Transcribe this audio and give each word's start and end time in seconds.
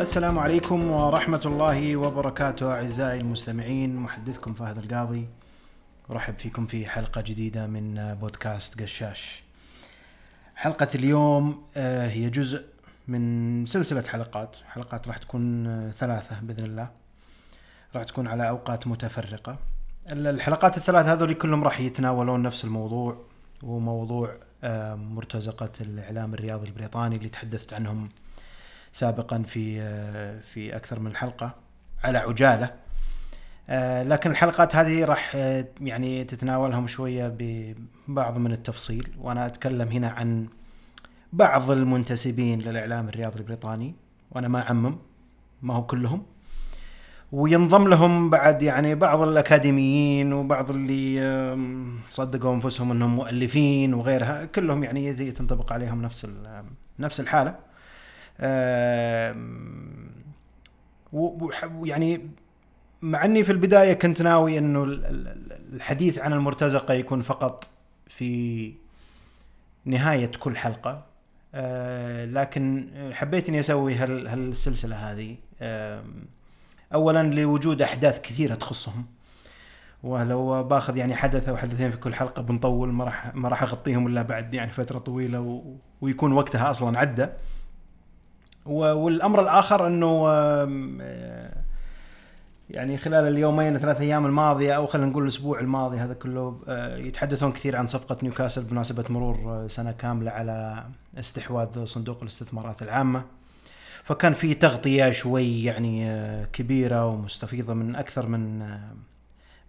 السلام 0.00 0.38
عليكم 0.38 0.90
ورحمة 0.90 1.40
الله 1.46 1.96
وبركاته 1.96 2.74
أعزائي 2.74 3.20
المستمعين 3.20 3.96
محدثكم 3.96 4.54
فهد 4.54 4.78
القاضي. 4.78 5.26
أرحب 6.10 6.34
فيكم 6.38 6.66
في 6.66 6.86
حلقة 6.86 7.20
جديدة 7.20 7.66
من 7.66 8.14
بودكاست 8.20 8.82
قشاش. 8.82 9.42
حلقة 10.54 10.88
اليوم 10.94 11.64
آه، 11.76 12.08
هي 12.08 12.30
جزء 12.30 12.64
من 13.08 13.66
سلسلة 13.66 14.02
حلقات. 14.02 14.56
حلقات 14.68 15.08
راح 15.08 15.18
تكون 15.18 15.66
آه، 15.66 15.90
ثلاثة 15.90 16.36
بإذن 16.42 16.64
الله. 16.64 16.90
راح 17.94 18.04
تكون 18.04 18.26
على 18.26 18.48
أوقات 18.48 18.86
متفرقة. 18.86 19.56
الحلقات 20.10 20.76
الثلاث 20.76 21.06
هذول 21.06 21.34
كلهم 21.34 21.64
راح 21.64 21.80
يتناولون 21.80 22.42
نفس 22.42 22.64
الموضوع 22.64 23.16
وموضوع 23.62 24.36
آه، 24.64 24.94
مرتزقة 24.94 25.72
الإعلام 25.80 26.34
الرياضي 26.34 26.66
البريطاني 26.66 27.16
اللي 27.16 27.28
تحدثت 27.28 27.72
عنهم 27.72 28.08
سابقا 28.92 29.42
في 29.42 29.80
في 30.42 30.76
أكثر 30.76 31.00
من 31.00 31.16
حلقة 31.16 31.54
على 32.04 32.18
عجالة. 32.18 32.70
آه، 33.70 34.02
لكن 34.02 34.30
الحلقات 34.30 34.76
هذه 34.76 35.04
راح 35.04 35.32
آه، 35.34 35.64
يعني 35.80 36.24
تتناولهم 36.24 36.86
شوية 36.86 37.36
ببعض 37.38 38.38
من 38.38 38.52
التفصيل 38.52 39.08
وأنا 39.20 39.46
أتكلم 39.46 39.88
هنا 39.88 40.08
عن 40.08 40.48
بعض 41.32 41.70
المنتسبين 41.70 42.58
للإعلام 42.58 43.08
الرياضي 43.08 43.38
البريطاني 43.38 43.94
وأنا 44.30 44.48
ما 44.48 44.62
أعمم 44.62 44.96
ما 45.62 45.74
هو 45.74 45.86
كلهم. 45.86 46.22
وينضم 47.32 47.88
لهم 47.88 48.30
بعد 48.30 48.62
يعني 48.62 48.94
بعض 48.94 49.22
الأكاديميين 49.22 50.32
وبعض 50.32 50.70
اللي 50.70 51.20
صدقوا 52.10 52.54
أنفسهم 52.54 52.90
إنهم 52.90 53.16
مؤلفين 53.16 53.94
وغيرها 53.94 54.44
كلهم 54.44 54.84
يعني 54.84 55.12
تنطبق 55.12 55.72
عليهم 55.72 56.02
نفس 56.02 56.26
نفس 56.98 57.20
الحالة. 57.20 57.69
ويعني 61.12 62.30
مع 63.02 63.24
أني 63.24 63.44
في 63.44 63.52
البداية 63.52 63.92
كنت 63.92 64.22
ناوي 64.22 64.58
انه 64.58 64.84
ال- 64.84 65.04
ال- 65.06 65.58
الحديث 65.72 66.18
عن 66.18 66.32
المرتزقة 66.32 66.94
يكون 66.94 67.22
فقط 67.22 67.68
في 68.06 68.72
نهاية 69.84 70.30
كل 70.40 70.56
حلقة. 70.56 71.06
آه، 71.54 72.24
لكن 72.24 72.88
حبيت 73.12 73.48
اني 73.48 73.60
أسوي 73.60 73.94
هال- 73.94 74.28
هالسلسلة 74.28 74.96
هذه 74.96 75.36
اولا 76.94 77.22
لوجود 77.22 77.82
أحداث 77.82 78.20
كثيرة 78.20 78.54
تخصهم. 78.54 79.06
ولو 80.02 80.62
باخذ 80.64 80.96
يعني 80.96 81.14
حدث 81.16 81.48
أو 81.48 81.56
حدثين 81.56 81.90
في 81.90 81.96
كل 81.96 82.14
حلقة 82.14 82.42
بنطول 82.42 82.88
ما 82.92 83.04
راح 83.04 83.34
ما 83.34 83.48
راح 83.48 83.62
أغطيهم 83.62 84.06
إلا 84.06 84.22
بعد 84.22 84.54
يعني 84.54 84.70
فترة 84.72 84.98
طويلة 84.98 85.40
و... 85.40 85.62
ويكون 86.00 86.32
وقتها 86.32 86.70
أصلا 86.70 86.98
عدى 86.98 87.26
والأمر 88.66 89.42
الآخر 89.42 89.86
إنه 89.86 90.24
آه، 90.28 91.52
يعني 92.70 92.96
خلال 92.96 93.28
اليومين 93.28 93.78
ثلاث 93.78 94.00
أيام 94.00 94.26
الماضية 94.26 94.72
أو 94.72 94.86
خلينا 94.86 95.08
نقول 95.08 95.22
الأسبوع 95.22 95.60
الماضي 95.60 95.96
هذا 95.96 96.14
كله 96.14 96.60
آه، 96.68 96.96
يتحدثون 96.96 97.52
كثير 97.52 97.76
عن 97.76 97.86
صفقة 97.86 98.18
نيوكاسل 98.22 98.64
بمناسبة 98.64 99.04
مرور 99.08 99.36
آه، 99.46 99.66
سنة 99.68 99.92
كاملة 99.92 100.30
على 100.30 100.84
استحواذ 101.18 101.84
صندوق 101.84 102.18
الاستثمارات 102.20 102.82
العامة. 102.82 103.22
فكان 104.02 104.34
في 104.34 104.54
تغطية 104.54 105.10
شوي 105.10 105.64
يعني 105.64 106.06
كبيرة 106.52 107.06
ومستفيضة 107.06 107.74
من 107.74 107.96
أكثر 107.96 108.26
من 108.26 108.58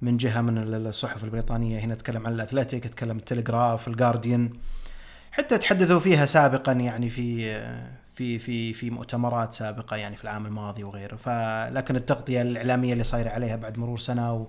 من 0.02 0.18
جهة 0.18 0.42
من 0.42 0.58
الصحف 0.58 1.24
البريطانية. 1.24 1.80
هنا 1.80 1.94
أتكلم 1.94 2.28
عن 2.28 2.34
الاثليتيك 2.34 2.86
أتكلم 2.86 3.18
التلغراف 3.18 3.88
الجارديان 3.88 4.50
حتى 5.32 5.58
تحدثوا 5.58 6.00
فيها 6.00 6.26
سابقا 6.26 6.72
يعني 6.72 7.10
في 7.10 7.56
في 8.22 8.40
في 8.40 8.74
في 8.74 8.90
مؤتمرات 8.90 9.54
سابقة 9.54 9.96
يعني 9.96 10.16
في 10.16 10.24
العام 10.24 10.46
الماضي 10.46 10.84
وغيره. 10.84 11.16
فلكن 11.16 11.96
التغطية 11.96 12.42
الإعلامية 12.42 12.94
اللي 12.94 13.04
صايرة 13.04 13.30
عليها 13.30 13.56
بعد 13.56 13.78
مرور 13.78 14.00
سنة 14.00 14.34
و 14.34 14.46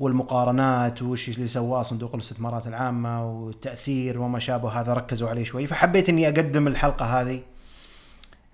والمقارنات 0.00 1.02
وش 1.02 1.28
اللي 1.28 1.46
سواه 1.46 1.82
صندوق 1.82 2.14
الاستثمارات 2.14 2.66
العامة 2.66 3.30
والتأثير 3.30 4.20
وما 4.20 4.38
شابه 4.38 4.80
هذا 4.80 4.94
ركزوا 4.94 5.28
عليه 5.28 5.44
شوي. 5.44 5.66
فحبيت 5.66 6.08
إني 6.08 6.28
أقدم 6.28 6.66
الحلقة 6.66 7.04
هذه 7.20 7.40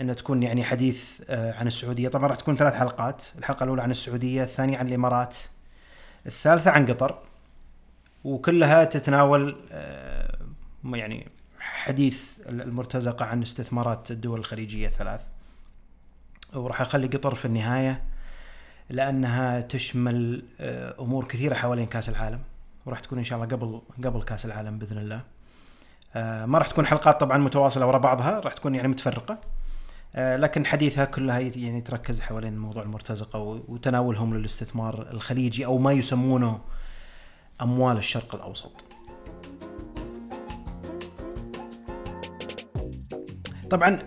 انها 0.01 0.15
تكون 0.15 0.43
يعني 0.43 0.65
حديث 0.65 1.23
آه، 1.29 1.53
عن 1.59 1.67
السعودية. 1.67 2.09
طبعا 2.09 2.27
راح 2.27 2.37
تكون 2.37 2.57
ثلاث 2.57 2.75
حلقات. 2.75 3.23
الحلقة 3.39 3.65
الأولى 3.65 3.83
عن 3.83 3.91
السعودية 3.91 4.43
الثانية 4.43 4.79
عن 4.79 4.89
الإمارات 4.89 5.37
الثالثة 6.27 6.71
عن 6.71 6.87
قطر. 6.87 7.19
وكلها 8.25 8.85
تتناول 8.85 9.57
آه، 9.73 10.39
يعني 10.85 11.38
حديث 11.89 12.23
المرتزقة 12.49 13.25
عن 13.25 13.43
استثمارات 13.43 14.11
الدول 14.11 14.39
الخليجية 14.39 14.89
الثلاث 14.89 15.21
وراح 16.55 16.81
أخلي 16.81 17.07
قطر 17.07 17.35
في 17.35 17.45
النهاية 17.45 18.03
لأنها 18.91 19.61
تشمل 19.61 20.43
آه، 20.61 20.95
أمور 21.01 21.25
كثيرة 21.25 21.55
حوالين 21.55 21.87
كأس 21.87 22.09
العالم. 22.09 22.41
وراح 22.87 23.01
تكون 23.01 23.19
إن 23.19 23.25
شاء 23.25 23.39
الله 23.39 23.57
قبل 23.57 23.81
قبل 24.05 24.23
كأس 24.23 24.47
العالم 24.47 24.79
بإذن 24.79 24.99
الله. 24.99 25.23
آه، 26.17 26.47
ما 26.47 26.59
راح 26.59 26.67
تكون 26.67 26.87
حلقات 26.87 27.21
طبعا 27.21 27.39
متواصلة 27.39 27.87
وراء 27.87 28.01
بعضها 28.01 28.41
راح 28.41 28.53
تكون 28.53 28.75
يعني 28.75 28.89
متفرقة. 28.89 29.39
آه، 30.15 30.37
لكن 30.37 30.67
حديثها 30.67 31.05
كلها 31.05 31.41
يعني 31.41 31.81
تركز 31.81 32.21
حوالين 32.21 32.59
موضوع 32.59 32.83
المرتزقة 32.83 33.39
وتناولهم 33.69 34.35
للاستثمار 34.35 35.11
الخليجي 35.11 35.67
أو 35.67 35.79
ما 35.79 35.93
يسمونه 35.93 36.61
أموال 37.63 37.97
الشرق 37.97 38.35
الأوسط. 38.35 38.88
طبعا 43.71 43.99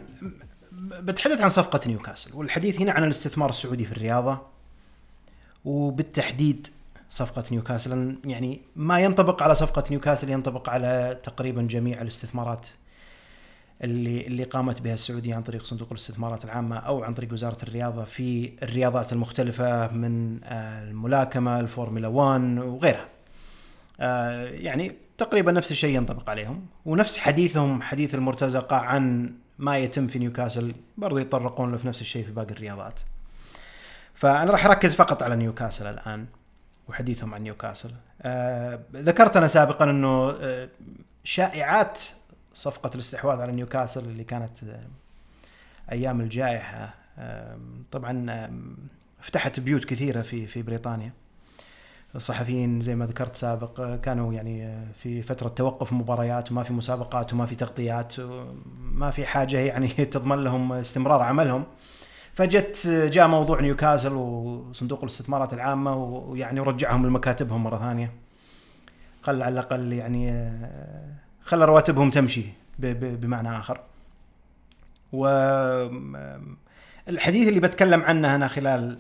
بتحدث 0.71 1.41
عن 1.41 1.49
صفقة 1.49 1.79
نيوكاسل 1.87 2.35
والحديث 2.35 2.81
هنا 2.81 2.91
عن 2.91 3.03
الاستثمار 3.03 3.49
السعودي 3.49 3.85
في 3.85 3.91
الرياضة 3.91 4.41
وبالتحديد 5.65 6.67
صفقة 7.09 7.43
نيوكاسل 7.51 8.15
يعني 8.25 8.61
ما 8.75 8.99
ينطبق 8.99 9.43
على 9.43 9.55
صفقة 9.55 9.83
نيوكاسل 9.91 10.29
ينطبق 10.29 10.69
على 10.69 11.19
تقريبا 11.23 11.61
جميع 11.61 12.01
الاستثمارات 12.01 12.67
اللي 13.83 14.27
اللي 14.27 14.43
قامت 14.43 14.81
بها 14.81 14.93
السعودية 14.93 15.35
عن 15.35 15.43
طريق 15.43 15.63
صندوق 15.65 15.87
الاستثمارات 15.91 16.45
العامة 16.45 16.77
أو 16.77 17.03
عن 17.03 17.13
طريق 17.13 17.33
وزارة 17.33 17.57
الرياضة 17.63 18.03
في 18.03 18.51
الرياضات 18.63 19.13
المختلفة 19.13 19.93
من 19.93 20.43
آه، 20.43 20.83
الملاكمة 20.83 21.59
الفورمولا 21.59 22.07
1 22.07 22.57
وغيرها. 22.57 23.05
آه، 23.99 24.45
يعني 24.45 24.95
تقريبا 25.17 25.51
نفس 25.51 25.71
الشيء 25.71 25.95
ينطبق 25.95 26.29
عليهم 26.29 26.65
ونفس 26.85 27.17
حديثهم 27.17 27.81
حديث 27.81 28.15
المرتزقة 28.15 28.75
عن 28.75 29.33
ما 29.59 29.77
يتم 29.77 30.07
في 30.07 30.19
نيوكاسل 30.19 30.75
برضو 30.97 31.17
يتطرقون 31.17 31.71
له 31.71 31.77
في 31.77 31.87
نفس 31.87 32.01
الشيء 32.01 32.25
في 32.25 32.31
باقي 32.31 32.51
الرياضات. 32.51 32.99
فأنا 34.15 34.51
راح 34.51 34.65
أركز 34.65 34.95
فقط 34.95 35.23
على 35.23 35.35
نيوكاسل 35.35 35.87
الآن 35.87 36.25
وحديثهم 36.89 37.33
عن 37.33 37.41
نيوكاسل. 37.41 37.91
آه 38.21 38.79
ذكرت 38.93 39.37
أنا 39.37 39.47
سابقا 39.47 39.89
أنه 39.89 40.29
آه 40.41 40.69
شائعات 41.23 42.01
صفقة 42.53 42.91
الاستحواذ 42.95 43.39
على 43.39 43.51
نيوكاسل 43.51 44.03
اللي 44.03 44.23
كانت 44.23 44.63
آه 44.63 44.87
أيام 45.91 46.21
الجائحة. 46.21 46.93
آه 47.19 47.57
طبعا 47.91 48.31
آه 48.31 48.51
فتحت 49.21 49.59
بيوت 49.59 49.85
كثيرة 49.85 50.21
في 50.21 50.47
في 50.47 50.61
بريطانيا. 50.61 51.11
الصحفيين 52.15 52.81
زي 52.81 52.95
ما 52.95 53.05
ذكرت 53.05 53.35
سابق 53.35 53.79
آه، 53.79 53.95
كانوا 53.95 54.33
يعني 54.33 54.65
آه، 54.65 54.85
في 54.97 55.21
فترة 55.21 55.47
توقف 55.47 55.93
مباريات 55.93 56.51
وما 56.51 56.63
في 56.63 56.73
مسابقات 56.73 57.33
وما 57.33 57.45
في 57.45 57.55
تغطيات 57.55 58.13
ما 58.81 59.11
في 59.11 59.25
حاجة 59.25 59.57
يعني 59.57 59.87
تضمن 60.13 60.43
لهم 60.43 60.73
استمرار 60.73 61.21
عملهم. 61.21 61.63
فجت 62.33 62.87
آه، 62.89 63.07
جاء 63.07 63.27
موضوع 63.27 63.61
نيوكاسل 63.61 64.13
وصندوق 64.13 64.99
الاستثمارات 64.99 65.53
العامة 65.53 65.95
ويعني 65.95 66.59
ورجعهم 66.59 67.05
لمكاتبهم 67.05 67.63
مرة 67.63 67.77
ثانية. 67.77 68.11
خل 69.21 69.41
على 69.41 69.53
الأقل 69.53 69.93
يعني 69.93 70.51
خلى 71.43 71.65
رواتبهم 71.65 72.11
تمشي 72.11 72.45
بمعنى 72.79 73.57
آخر. 73.57 73.79
و 75.13 75.27
الحديث 77.09 77.47
اللي 77.47 77.59
بتكلم 77.59 78.03
عنه 78.03 78.35
أنا 78.35 78.47
خلال 78.47 78.97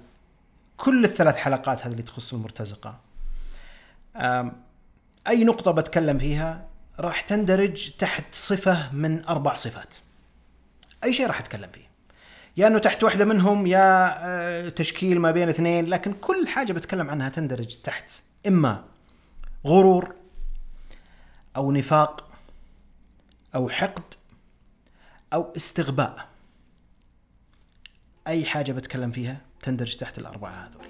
كل 0.81 1.05
الثلاث 1.05 1.35
حلقات 1.35 1.85
هذه 1.85 1.91
اللي 1.91 2.03
تخص 2.03 2.33
المرتزقة. 2.33 2.99
أم، 4.15 4.63
أي 5.27 5.43
نقطة 5.43 5.71
بتكلم 5.71 6.17
فيها 6.19 6.67
راح 6.99 7.21
تندرج 7.21 7.91
تحت 7.91 8.35
صفة 8.35 8.93
من 8.93 9.25
أربع 9.25 9.55
صفات. 9.55 9.97
أي 11.03 11.13
شيء 11.13 11.27
راح 11.27 11.39
أتكلم 11.39 11.69
فيه. 11.73 11.91
يا 12.57 12.67
أنه 12.67 12.79
تحت 12.79 13.03
واحدة 13.03 13.25
منهم 13.25 13.67
يا 13.67 14.17
آه، 14.25 14.69
تشكيل 14.69 15.19
ما 15.19 15.31
بين 15.31 15.49
اثنين 15.49 15.85
لكن 15.85 16.13
كل 16.13 16.47
حاجة 16.47 16.73
بتكلم 16.73 17.09
عنها 17.09 17.29
تندرج 17.29 17.77
تحت. 17.81 18.11
إما 18.47 18.83
غرور 19.67 20.15
أو 21.55 21.71
نفاق 21.71 22.27
أو 23.55 23.69
حقد 23.69 24.13
أو 25.33 25.53
استغباء. 25.55 26.27
أي 28.27 28.45
حاجة 28.45 28.71
بتكلم 28.71 29.11
فيها؟ 29.11 29.50
تندرج 29.61 29.95
تحت 29.95 30.17
الأربعة 30.17 30.67
هذول. 30.67 30.85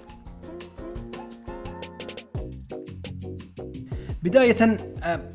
بداية 4.22 4.62
آه، 5.02 5.30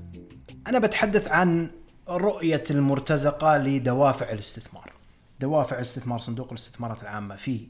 أنا 0.68 0.80
بتحدث 0.80 1.28
عن 1.28 1.70
رؤية 2.10 2.64
المرتزقة 2.72 3.58
لدوافع 3.58 4.32
الاستثمار. 4.32 4.94
دوافع 5.40 5.82
استثمار 5.82 6.20
صندوق 6.20 6.48
الاستثمارات 6.50 7.02
العامة 7.04 7.36
في 7.36 7.68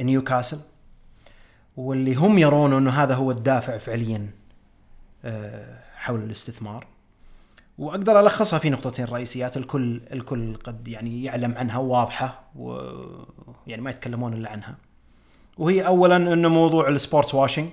نيوكاسل 0.00 0.60
واللي 1.76 2.14
هم 2.14 2.38
يرون 2.38 2.72
إنه 2.72 2.90
هذا 2.90 3.14
هو 3.14 3.30
الدافع 3.30 3.78
فعليا 3.78 4.30
آه، 5.24 5.78
حول 5.94 6.22
الاستثمار. 6.22 6.86
وأقدر 7.80 8.20
ألخصها 8.20 8.58
في 8.58 8.70
نقطتين 8.70 9.04
رئيسيات 9.04 9.56
الكل 9.56 10.00
الكل 10.12 10.54
قد 10.54 10.88
يعني 10.88 11.24
يعلم 11.24 11.54
عنها 11.56 11.78
واضحه 11.78 12.42
ويعني 12.56 13.82
ما 13.82 13.90
يتكلمون 13.90 14.32
إلا 14.32 14.50
عنها 14.50 14.74
وهي 15.58 15.86
اولا 15.86 16.16
إنه 16.16 16.48
موضوع 16.48 16.88
ال 16.88 17.34
sportswashing 17.34 17.68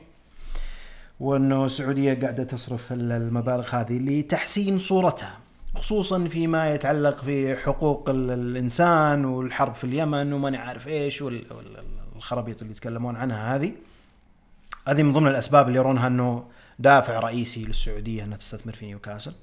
وإنه 1.19 1.65
السعودية 1.65 2.13
قاعدة 2.13 2.43
تصرف 2.43 2.91
المبالغ 2.91 3.75
هذه 3.75 3.99
لتحسين 3.99 4.79
صورتها 4.79 5.37
خصوصا 5.75 6.27
فيما 6.27 6.73
يتعلق 6.73 7.23
في 7.23 7.55
حقوق 7.55 8.09
الإنسان 8.09 9.25
والحرب 9.25 9.75
في 9.75 9.83
اليمن 9.83 10.33
وما 10.33 10.57
عارف 10.57 10.87
إيش 10.87 11.21
والخرابيط 11.21 12.61
اللي 12.61 12.71
يتكلمون 12.73 13.15
عنها 13.15 13.55
هذه 13.55 13.71
هذه 14.87 15.03
من 15.03 15.13
ضمن 15.13 15.27
الأسباب 15.27 15.67
اللي 15.67 15.79
يرونها 15.79 16.07
إنه 16.07 16.43
دافع 16.79 17.19
رئيسي 17.19 17.65
للسعودية 17.65 18.23
إنها 18.23 18.37
تستثمر 18.37 18.73
في 18.73 18.85
نيوكاسل. 18.85 19.33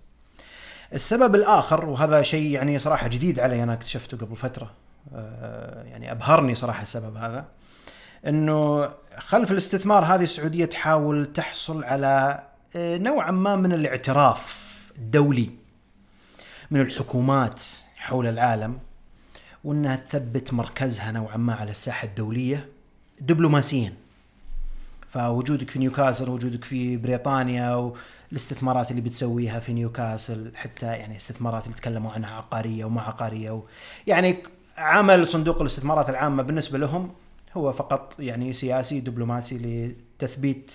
السبب 0.93 1.35
الآخر 1.35 1.85
وهذا 1.85 2.23
شيء 2.23 2.51
يعني 2.51 2.79
صراحة 2.79 3.09
جديد 3.09 3.41
علي 3.41 3.63
أنا 3.63 3.73
اكتشفته 3.73 4.17
قبل 4.17 4.37
فترة 4.37 4.71
آه، 5.15 5.83
يعني 5.83 6.13
أبهرني 6.13 6.55
صراحة 6.55 6.83
السبب 6.83 7.17
هذا 7.17 7.45
إنه 8.27 8.91
خلف 9.19 9.51
الاستثمار 9.51 10.05
هذه 10.05 10.23
السعودية 10.23 10.65
تحاول 10.65 11.33
تحصل 11.33 11.85
على 11.85 12.43
آه، 12.77 12.99
نوعا 12.99 13.31
ما 13.31 13.57
من 13.57 13.73
الاعتراف 13.73 14.65
الدولي 14.99 15.51
من 16.71 16.81
الحكومات 16.81 17.63
حول 17.97 18.27
العالم 18.27 18.79
وإنها 19.65 19.97
تثبت 19.97 20.53
مركزها 20.53 21.13
نوعا 21.13 21.37
ما 21.37 21.55
على 21.55 21.71
الساحة 21.71 22.07
الدولية 22.07 22.69
دبلوماسيا. 23.21 23.93
فوجودك 25.11 25.71
في 25.71 25.79
نيوكاسل 25.79 26.29
وجودك 26.29 26.65
في 26.65 26.97
بريطانيا 26.97 27.93
والاستثمارات 28.35 28.91
اللي 28.91 29.03
بتسويها 29.03 29.61
في 29.61 29.73
نيوكاسل 29.73 30.53
حتى 30.55 30.87
يعني 30.87 31.17
استثمارات 31.17 31.65
اللي 31.67 31.77
تكلموا 31.77 32.13
عنها 32.13 32.37
عقارية 32.37 32.85
وما 32.85 33.01
عقارية 33.01 33.51
و 33.51 33.63
يعني 34.07 34.43
عمل 34.79 35.29
صندوق 35.29 35.61
الاستثمارات 35.61 36.11
العامة 36.11 36.43
بالنسبة 36.43 36.79
لهم 36.79 37.15
هو 37.57 37.73
فقط 37.73 38.17
يعني 38.19 38.53
سياسي 38.53 39.01
دبلوماسي 39.01 39.59
لتثبيت 39.59 40.73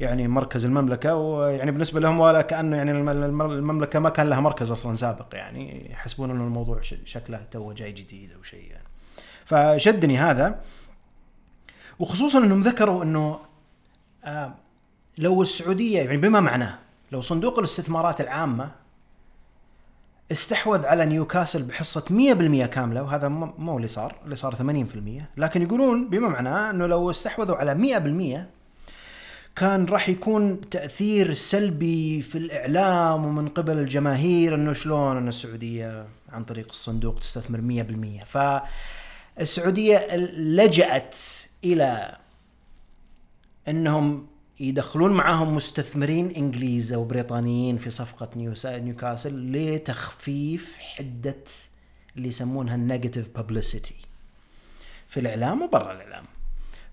يعني 0.00 0.28
مركز 0.28 0.64
المملكة 0.64 1.14
ويعني 1.14 1.70
بالنسبة 1.70 2.00
لهم 2.00 2.20
ولا 2.20 2.42
كأنه 2.42 2.76
يعني 2.76 2.90
المملكة 2.90 3.98
ما 3.98 4.10
كان 4.10 4.28
لها 4.28 4.40
مركز 4.40 4.70
أصلا 4.70 4.94
سابق. 4.94 5.34
يعني 5.34 5.90
يحسبون 5.90 6.30
إنه 6.30 6.44
الموضوع 6.44 6.80
شكله 7.04 7.42
تو 7.50 7.72
جاي 7.72 7.92
جديد 7.92 8.32
أو 8.32 8.42
شيء 8.42 8.70
يعني. 8.70 8.88
فشدني 9.44 10.18
هذا. 10.18 10.60
وخصوصا 11.98 12.38
إنهم 12.38 12.60
ذكروا 12.60 13.04
إنه 13.04 13.40
آه 14.24 14.54
لو 15.18 15.42
السعودية 15.42 15.98
يعني 15.98 16.16
بما 16.16 16.40
معناه 16.40 16.78
لو 17.12 17.22
صندوق 17.22 17.58
الاستثمارات 17.58 18.20
العامة 18.20 18.70
استحوذ 20.32 20.86
على 20.86 21.06
نيوكاسل 21.06 21.62
بحصة 21.62 22.00
100% 22.64 22.66
كاملة 22.66 23.02
وهذا 23.02 23.28
مو 23.28 23.76
اللي 23.76 23.88
صار 23.88 24.16
اللي 24.24 24.36
صار 24.36 24.54
80% 24.54 24.58
لكن 25.36 25.62
يقولون 25.62 26.08
بما 26.08 26.28
معناه 26.28 26.70
إنه 26.70 26.86
لو 26.86 27.10
استحوذوا 27.10 27.56
على 27.56 28.44
100% 28.44 28.58
كان 29.56 29.84
راح 29.84 30.08
يكون 30.08 30.70
تأثير 30.70 31.32
سلبي 31.32 32.22
في 32.22 32.38
الإعلام 32.38 33.24
ومن 33.24 33.48
قبل 33.48 33.78
الجماهير 33.78 34.54
إنه 34.54 34.72
شلون 34.72 35.16
إن 35.16 35.28
السعودية 35.28 36.06
عن 36.32 36.44
طريق 36.44 36.66
الصندوق 36.70 37.18
تستثمر 37.18 37.84
100% 38.22 38.24
فالسعودية 39.36 40.16
لجأت 40.36 41.16
إلى 41.64 42.16
إنهم 43.68 44.26
يدخلون 44.60 45.12
معاهم 45.12 45.56
مستثمرين 45.56 46.30
إنجليز 46.30 46.92
أو 46.92 47.04
بريطانيين 47.04 47.78
في 47.78 47.90
صفقة 47.90 48.28
نيوكاسل 48.36 49.52
لتخفيف 49.52 50.78
حدة 50.78 51.36
اللي 52.16 52.28
يسمونها 52.28 52.74
ال 52.74 52.80
negative 52.80 53.28
publicity 53.36 53.94
في 55.08 55.20
الإعلام 55.20 55.62
وبرا 55.62 55.92
الإعلام. 55.92 56.24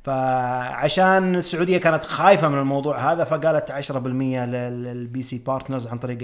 فعشان 0.04 1.36
السعودية 1.36 1.78
كانت 1.78 2.04
خايفة 2.04 2.48
من 2.48 2.60
الموضوع 2.60 3.14
هذا 3.14 3.24
فقالت 3.24 3.72
10% 3.72 3.96
لل 3.98 5.22
PCP 5.22 5.38
Partners 5.48 5.88
عن 5.88 5.98
طريق 5.98 6.18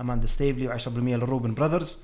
أماندا 0.00 0.26
ستيفلي 0.26 0.78
و10% 0.78 0.88
للروبن 0.88 1.54
براذرز 1.54 1.98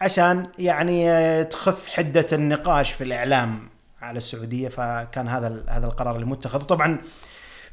عشان 0.00 0.42
يعني 0.58 1.44
تخف 1.44 1.88
حدة 1.88 2.26
النقاش 2.32 2.92
في 2.92 3.04
الإعلام 3.04 3.68
على 4.02 4.16
السعودية. 4.16 4.68
فكان 4.68 5.28
هذا 5.28 5.64
هذا 5.68 5.86
القرار 5.86 6.14
اللي 6.14 6.26
متخذ. 6.26 6.60
وطبعا 6.60 6.98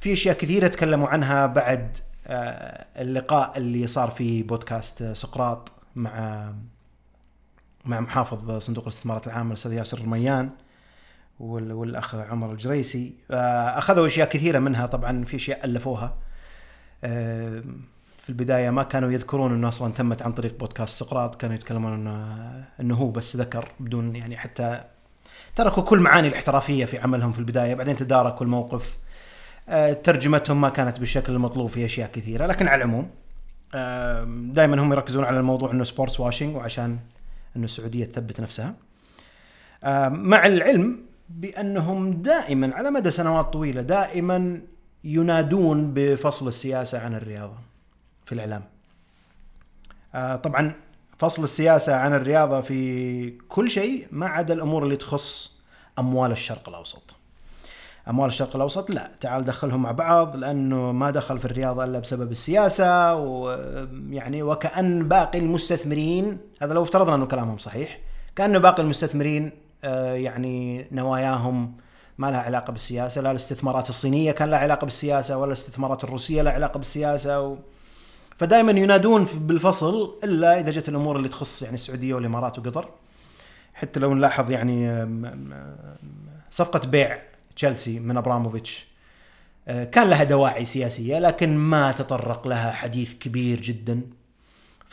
في 0.04 0.14
أشياء 0.14 0.38
كثيرة 0.38 0.68
تكلموا 0.68 1.08
عنها 1.08 1.46
بعد 1.46 1.98
آه، 2.28 2.86
اللقاء 2.98 3.58
اللي 3.58 3.88
صار 3.88 4.12
في 4.12 4.44
بودكاست 4.44 5.04
سقراط 5.04 5.72
مع 5.96 6.54
مع 7.86 8.00
محافظ 8.00 8.58
صندوق 8.58 8.84
الاستثمارات 8.84 9.28
العامه 9.28 9.50
الأستاذ 9.50 9.74
ياسر 9.74 9.98
الرميان 9.98 10.50
والأخ 11.40 12.16
عمر 12.16 12.52
الجريسي. 12.52 13.14
آه، 13.32 13.78
أخذوا 13.78 14.08
أشياء 14.08 14.30
كثيرة 14.30 14.60
منها 14.60 14.86
طبعا 14.86 15.26
في 15.26 15.36
أشياء 15.36 15.66
ألفوها. 15.66 16.16
آه، 17.04 17.64
في 18.18 18.30
البداية 18.30 18.70
ما 18.70 18.84
كانوا 18.84 19.12
يذكرون 19.12 19.54
إنه 19.54 19.68
أصلا 19.68 19.94
تمت 19.94 20.22
عن 20.22 20.32
طريق 20.32 20.60
بودكاست 20.60 21.00
سقراط 21.00 21.36
كانوا 21.36 21.56
يتكلمون 21.56 21.94
إنه 21.94 22.66
إنه 22.80 22.96
هو 22.96 23.12
بس 23.12 23.36
ذكر 23.36 23.70
بدون 23.80 24.16
يعني 24.16 24.38
حتى 24.38 24.84
تركوا 25.56 25.84
كل 25.84 26.00
معاني 26.00 26.28
الاحترافية 26.28 26.86
في 26.86 27.00
عملهم 27.00 27.32
في 27.32 27.40
البداية 27.40 27.74
بعدين 27.74 27.96
تداركوا 27.96 28.46
الموقف. 28.46 28.98
ترجمتهم 30.04 30.62
ما 30.62 30.70
كانت 30.70 31.00
بالشكل 31.00 31.34
المطلوب 31.34 31.70
في 31.70 31.86
أشياء 31.86 32.12
كثيرة 32.12 32.46
لكن 32.46 32.68
على 32.68 32.84
العموم 32.84 33.10
دائما 34.54 34.82
هم 34.82 34.94
يركزون 34.94 35.24
على 35.24 35.40
الموضوع 35.40 35.72
إنه 35.72 35.84
sportswashing 35.84 36.56
وعشان 36.56 37.00
إنه 37.56 37.66
السعودية 37.66 38.06
تثبت 38.06 38.42
نفسها 38.42 38.76
مع 40.10 40.46
العلم 40.46 41.00
بأنهم 41.30 42.14
دائما 42.14 42.76
على 42.76 42.92
مدى 42.92 43.12
سنوات 43.12 43.54
طويلة 43.54 43.82
دائما 43.82 44.62
ينادون 45.04 45.94
بفصل 45.94 46.48
السياسة 46.48 47.00
عن 47.00 47.16
الرياضة 47.16 47.58
في 48.26 48.32
الإعلام. 48.32 48.64
آه، 50.16 50.36
طبعا 50.36 50.74
فصل 51.18 51.44
السياسة 51.44 51.96
عن 51.96 52.14
الرياضة 52.14 52.62
في 52.62 53.32
كل 53.50 53.72
شيء 53.72 54.08
ما 54.12 54.28
عدا 54.28 54.54
الأمور 54.54 54.84
اللي 54.84 54.96
تخص 54.96 55.60
أموال 56.00 56.32
الشرق 56.32 56.70
الأوسط. 56.70 57.16
أموال 58.10 58.30
الشرق 58.30 58.56
الأوسط؟ 58.56 58.90
لا. 58.90 59.12
تعال 59.20 59.46
دخلهم 59.46 59.82
مع 59.82 59.92
بعض 59.92 60.36
لأنه 60.36 60.92
ما 60.92 61.12
دخل 61.12 61.40
في 61.40 61.46
الرياضه 61.46 61.84
إلا 61.84 62.00
بسبب 62.00 62.32
السياسة 62.32 63.16
ويعني 63.16 64.44
وكأن 64.44 65.08
باقي 65.08 65.40
المستثمرين 65.40 66.38
هذا 66.62 66.74
لو 66.74 66.84
افترضنا 66.84 67.16
أنه 67.16 67.26
كلامهم 67.26 67.58
صحيح 67.58 68.00
كانه 68.36 68.60
باقي 68.60 68.84
المستثمرين 68.84 69.52
آه، 69.84 70.14
يعني 70.14 70.88
نواياهم 70.92 71.74
ما 72.18 72.32
لها 72.32 72.42
علاقة 72.42 72.72
بالسياسة 72.72 73.22
لا 73.22 73.32
الاستثمارات 73.32 73.90
الصينية 73.90 74.32
كان 74.32 74.52
لها 74.52 74.60
علاقة 74.60 74.86
بالسياسة 74.86 75.38
ولا 75.38 75.48
الاستثمارات 75.48 76.04
الروسية 76.04 76.42
لها 76.42 76.54
علاقة 76.54 76.78
بالسياسة 76.78 77.42
و... 77.42 77.58
فدائما 78.38 78.72
ينادون 78.72 79.28
بالفصل 79.36 80.20
إلا 80.24 80.60
إذا 80.60 80.72
جت 80.72 80.90
الأمور 80.90 81.18
اللي 81.18 81.30
تخص 81.30 81.62
يعني 81.62 81.76
السعودية 81.76 82.14
والإمارات 82.14 82.60
وقطر. 82.60 82.90
حتى 83.74 84.00
لو 84.00 84.14
نلاحظ 84.14 84.52
يعني 84.52 85.08
صفقة 86.52 86.88
بيع 86.88 87.22
تشيلسي 87.56 88.00
من 88.00 88.18
أبراموفيتش. 88.18 88.88
آه، 89.68 89.84
كان 89.84 90.10
لها 90.10 90.24
دواعي 90.24 90.66
سياسية 90.66 91.20
لكن 91.20 91.58
ما 91.58 91.92
تطرق 91.92 92.48
لها 92.48 92.72
حديث 92.72 93.14
كبير 93.14 93.62
جدا. 93.62 94.02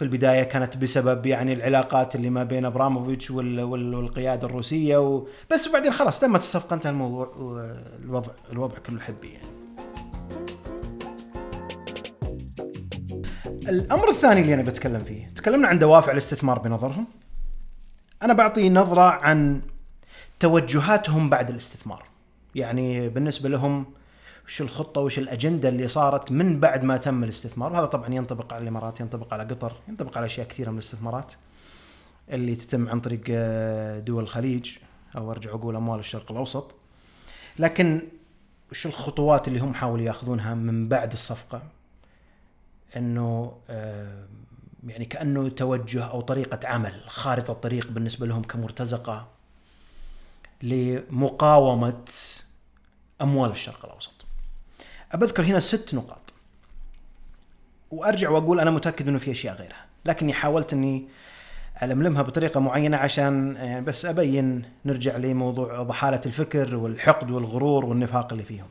في 0.00 0.04
البداية 0.04 0.42
كانت 0.42 0.76
بسبب 0.76 1.26
يعني 1.26 1.52
العلاقات 1.52 2.14
اللي 2.14 2.30
ما 2.30 2.44
بين 2.44 2.64
أبراموفيتش 2.64 3.30
والقيادة 3.30 4.46
الروسية 4.46 4.96
و... 4.98 5.26
بس 5.50 5.68
بعدين 5.68 5.92
خلاص 5.92 6.20
تمت 6.20 6.40
الصفقة 6.40 6.74
انتهى 6.74 6.90
الموضوع 6.90 7.26
والوضع 7.36 8.32
الوضع 8.52 8.78
كله 8.78 9.00
حبي 9.00 9.28
يعني. 9.28 9.46
الأمر 13.68 14.08
الثاني 14.08 14.40
اللي 14.40 14.54
أنا 14.54 14.62
بتكلم 14.62 15.04
فيه 15.04 15.26
تكلمنا 15.26 15.68
عن 15.68 15.78
دوافع 15.78 16.12
الاستثمار 16.12 16.58
بنظرهم. 16.58 17.06
أنا 18.22 18.32
بعطي 18.32 18.70
نظرة 18.70 19.10
عن 19.10 19.60
توجهاتهم 20.40 21.30
بعد 21.30 21.50
الاستثمار. 21.50 22.09
يعني 22.54 23.08
بالنسبة 23.08 23.48
لهم 23.48 23.86
وش 24.46 24.60
الخطة 24.60 25.00
وش 25.00 25.18
الأجندة 25.18 25.68
اللي 25.68 25.88
صارت 25.88 26.32
من 26.32 26.60
بعد 26.60 26.84
ما 26.84 26.96
تم 26.96 27.24
الاستثمار؟ 27.24 27.72
وهذا 27.72 27.86
طبعا 27.86 28.14
ينطبق 28.14 28.52
على 28.52 28.62
الإمارات 28.62 29.00
ينطبق 29.00 29.34
على 29.34 29.44
قطر 29.44 29.72
ينطبق 29.88 30.16
على 30.16 30.26
أشياء 30.26 30.48
كثيرة 30.48 30.70
من 30.70 30.78
الاستثمارات 30.78 31.32
اللي 32.30 32.54
تتم 32.54 32.88
عن 32.88 33.00
طريق 33.00 33.20
آه، 33.30 33.98
دول 33.98 34.22
الخليج 34.22 34.70
أو 35.16 35.30
أرجع 35.30 35.50
أقول 35.50 35.76
أموال 35.76 36.00
الشرق 36.00 36.30
الأوسط. 36.32 36.74
لكن 37.58 38.02
وش 38.70 38.86
الخطوات 38.86 39.48
اللي 39.48 39.58
هم 39.58 39.74
حاولوا 39.74 40.04
ياخذونها 40.04 40.54
من 40.54 40.88
بعد 40.88 41.12
الصفقة؟ 41.12 41.62
إنه 42.96 43.52
آه، 43.70 44.24
يعني 44.86 45.04
كأنه 45.04 45.48
توجه 45.48 46.04
أو 46.04 46.20
طريقة 46.20 46.68
عمل 46.68 47.00
خارطة 47.06 47.52
طريق 47.52 47.90
بالنسبة 47.90 48.26
لهم 48.26 48.42
كمرتزقة. 48.42 49.28
لمقاومة 50.62 52.04
أموال 53.22 53.50
الشرق 53.50 53.84
الأوسط. 53.84 54.24
أبذكر 55.12 55.44
هنا 55.44 55.60
ست 55.60 55.94
نقاط 55.94 56.32
وأرجع 57.90 58.30
وأقول 58.30 58.60
أنا 58.60 58.70
متأكد 58.70 59.08
إنه 59.08 59.18
في 59.18 59.30
أشياء 59.30 59.54
غيرها 59.54 59.86
لكني 60.04 60.32
حاولت 60.32 60.72
إني 60.72 61.08
ألملمها 61.82 62.22
بطريقة 62.22 62.60
معينة 62.60 62.96
عشان 62.96 63.56
يعني 63.56 63.84
بس 63.84 64.04
أبين 64.04 64.64
نرجع 64.84 65.16
لموضوع 65.16 65.82
ضحالة 65.82 66.20
الفكر 66.26 66.76
والحقد 66.76 67.30
والغرور 67.30 67.84
والنفاق 67.84 68.32
اللي 68.32 68.44
فيهم. 68.44 68.68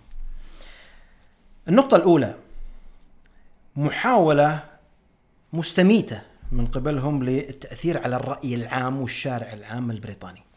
النقطة 1.67 1.95
الأولى 1.97 2.35
محاولة 3.75 4.63
مستميتة 5.53 6.21
من 6.51 6.67
قبلهم 6.67 7.23
للتأثير 7.23 8.03
على 8.03 8.15
الرأي 8.15 8.55
العام 8.55 9.01
والشارع 9.01 9.53
العام 9.53 9.91
البريطاني. 9.91 10.48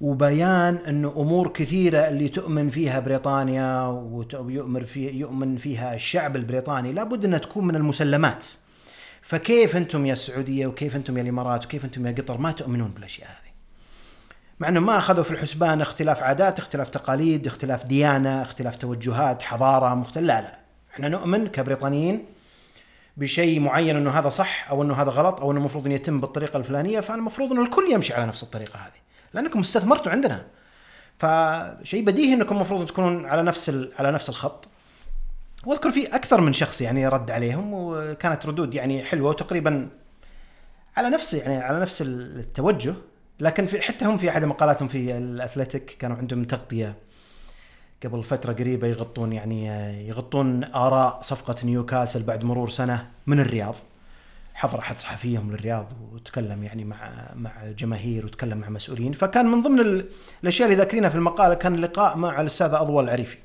وبيان 0.00 0.76
انه 0.76 1.14
أمور 1.16 1.48
كثيرة 1.48 1.98
اللي 1.98 2.28
تؤمن 2.28 2.70
فيها 2.70 3.00
بريطانيا 3.00 3.86
ويؤمن 4.34 4.84
في 4.84 5.10
يؤمن 5.10 5.56
فيها 5.56 5.94
الشعب 5.94 6.36
البريطاني 6.36 6.92
لابد 6.92 7.24
إنها 7.24 7.38
تكون 7.38 7.66
من 7.66 7.76
المسلمات. 7.76 8.46
فكيف 9.22 9.76
أنتم 9.76 10.06
يا 10.06 10.12
السعودية 10.12 10.66
وكيف 10.66 10.96
أنتم 10.96 11.16
يا 11.16 11.22
الإمارات 11.22 11.64
وكيف 11.64 11.84
أنتم 11.84 12.06
يا 12.06 12.12
قطر 12.12 12.38
ما 12.38 12.52
تؤمنون 12.52 12.88
بالأشياء 12.88 13.28
هذه؟ 13.28 13.52
مع 14.60 14.68
إنه 14.68 14.80
ما 14.80 14.98
أخذوا 14.98 15.24
في 15.24 15.30
الحسبان 15.30 15.80
اختلاف 15.80 16.22
عادات، 16.22 16.58
اختلاف 16.58 16.88
تقاليد، 16.88 17.46
اختلاف 17.46 17.84
ديانة، 17.84 18.42
اختلاف 18.42 18.76
توجهات، 18.76 19.42
حضارة 19.42 19.94
مختلفة، 19.94 20.26
لا 20.26 20.40
لا، 20.40 20.58
إحنا 20.94 21.08
نؤمن 21.08 21.46
كبريطانيين 21.46 22.24
بشيء 23.16 23.60
معين 23.60 23.96
إنه 23.96 24.10
هذا 24.10 24.28
صح 24.28 24.70
أو 24.70 24.82
إنه 24.82 24.94
هذا 24.94 25.10
غلط 25.10 25.40
أو 25.40 25.50
إنه 25.50 25.60
المفروض 25.60 25.86
ان 25.86 25.92
يتم 25.92 26.20
بالطريقة 26.20 26.56
الفلانية 26.56 27.00
فالمفروض 27.00 27.52
إنه 27.52 27.62
الكل 27.62 27.92
يمشي 27.92 28.14
على 28.14 28.26
نفس 28.26 28.42
الطريقة 28.42 28.78
هذه 28.78 29.05
لأنكم 29.36 29.60
استثمرتوا 29.60 30.12
عندنا. 30.12 30.46
فشيء 31.18 32.04
بديهي 32.04 32.34
إنكم 32.34 32.56
المفروض 32.56 32.86
تكونون 32.86 33.26
على 33.26 33.42
نفس 33.42 33.88
على 33.98 34.12
نفس 34.12 34.28
الخط. 34.28 34.68
واذكر 35.66 35.92
في 35.92 36.06
أكثر 36.06 36.40
من 36.40 36.52
شخص 36.52 36.80
يعني 36.80 37.08
رد 37.08 37.30
عليهم 37.30 37.74
وكانت 37.74 38.46
ردود 38.46 38.74
يعني 38.74 39.04
حلوة 39.04 39.30
وتقريبا 39.30 39.88
على 40.96 41.10
نفس 41.10 41.34
يعني 41.34 41.56
على 41.56 41.80
نفس 41.80 42.02
التوجه 42.02 42.94
لكن 43.40 43.66
في 43.66 43.80
حتى 43.80 44.04
هم 44.04 44.18
في 44.18 44.30
أحد 44.30 44.44
مقالاتهم 44.44 44.88
في 44.88 45.18
الأثليتيك 45.18 45.96
كانوا 45.98 46.16
عندهم 46.16 46.44
تغطية. 46.44 46.94
قبل 48.04 48.24
فترة 48.24 48.52
قريبة 48.52 48.86
يغطون 48.86 49.32
يعني 49.32 49.66
يغطون 50.08 50.64
آراء 50.64 51.18
صفقة 51.22 51.56
نيوكاسل 51.64 52.22
بعد 52.22 52.44
مرور 52.44 52.68
سنة 52.68 53.10
من 53.26 53.40
الرياض. 53.40 53.76
حضر 54.56 54.78
أحد 54.78 54.96
صحفيهم 54.96 55.52
للرياض 55.52 55.92
وتكلم 56.12 56.64
يعني 56.64 56.84
مع 56.84 57.30
مع 57.34 57.50
الجماهير 57.62 58.26
وتكلم 58.26 58.58
مع 58.58 58.68
مسؤولين. 58.68 59.12
فكان 59.12 59.46
من 59.46 59.62
ضمن 59.62 60.02
الأشياء 60.42 60.68
اللي 60.68 60.78
ذاكرينها 60.78 61.08
في 61.10 61.16
المقاله 61.16 61.54
كان 61.54 61.76
لقاء 61.76 62.16
مع 62.16 62.40
الأستاذ 62.40 62.74
أضوى 62.74 63.02
العريفي. 63.02 63.38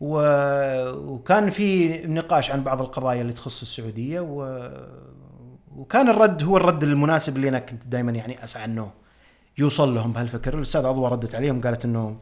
و... 0.00 0.16
وكان 1.14 1.50
في 1.50 1.98
نقاش 2.06 2.50
عن 2.50 2.62
بعض 2.62 2.82
القضايا 2.82 3.20
اللي 3.20 3.32
تخص 3.32 3.62
السعودية 3.62 4.20
و... 4.20 4.68
وكان 5.76 6.08
الرد 6.08 6.42
هو 6.42 6.56
الرد 6.56 6.82
المناسب 6.82 7.36
اللي 7.36 7.48
أنا 7.48 7.58
كنت 7.58 7.86
دائما 7.86 8.12
يعني 8.12 8.44
أسعى 8.44 8.64
إنه 8.64 8.90
يوصل 9.58 9.94
لهم 9.94 10.12
بهالفكر. 10.12 10.54
الأستاذ 10.54 10.86
عضوه 10.86 11.08
ردت 11.08 11.34
عليهم 11.34 11.60
قالت 11.60 11.84
إنه 11.84 12.16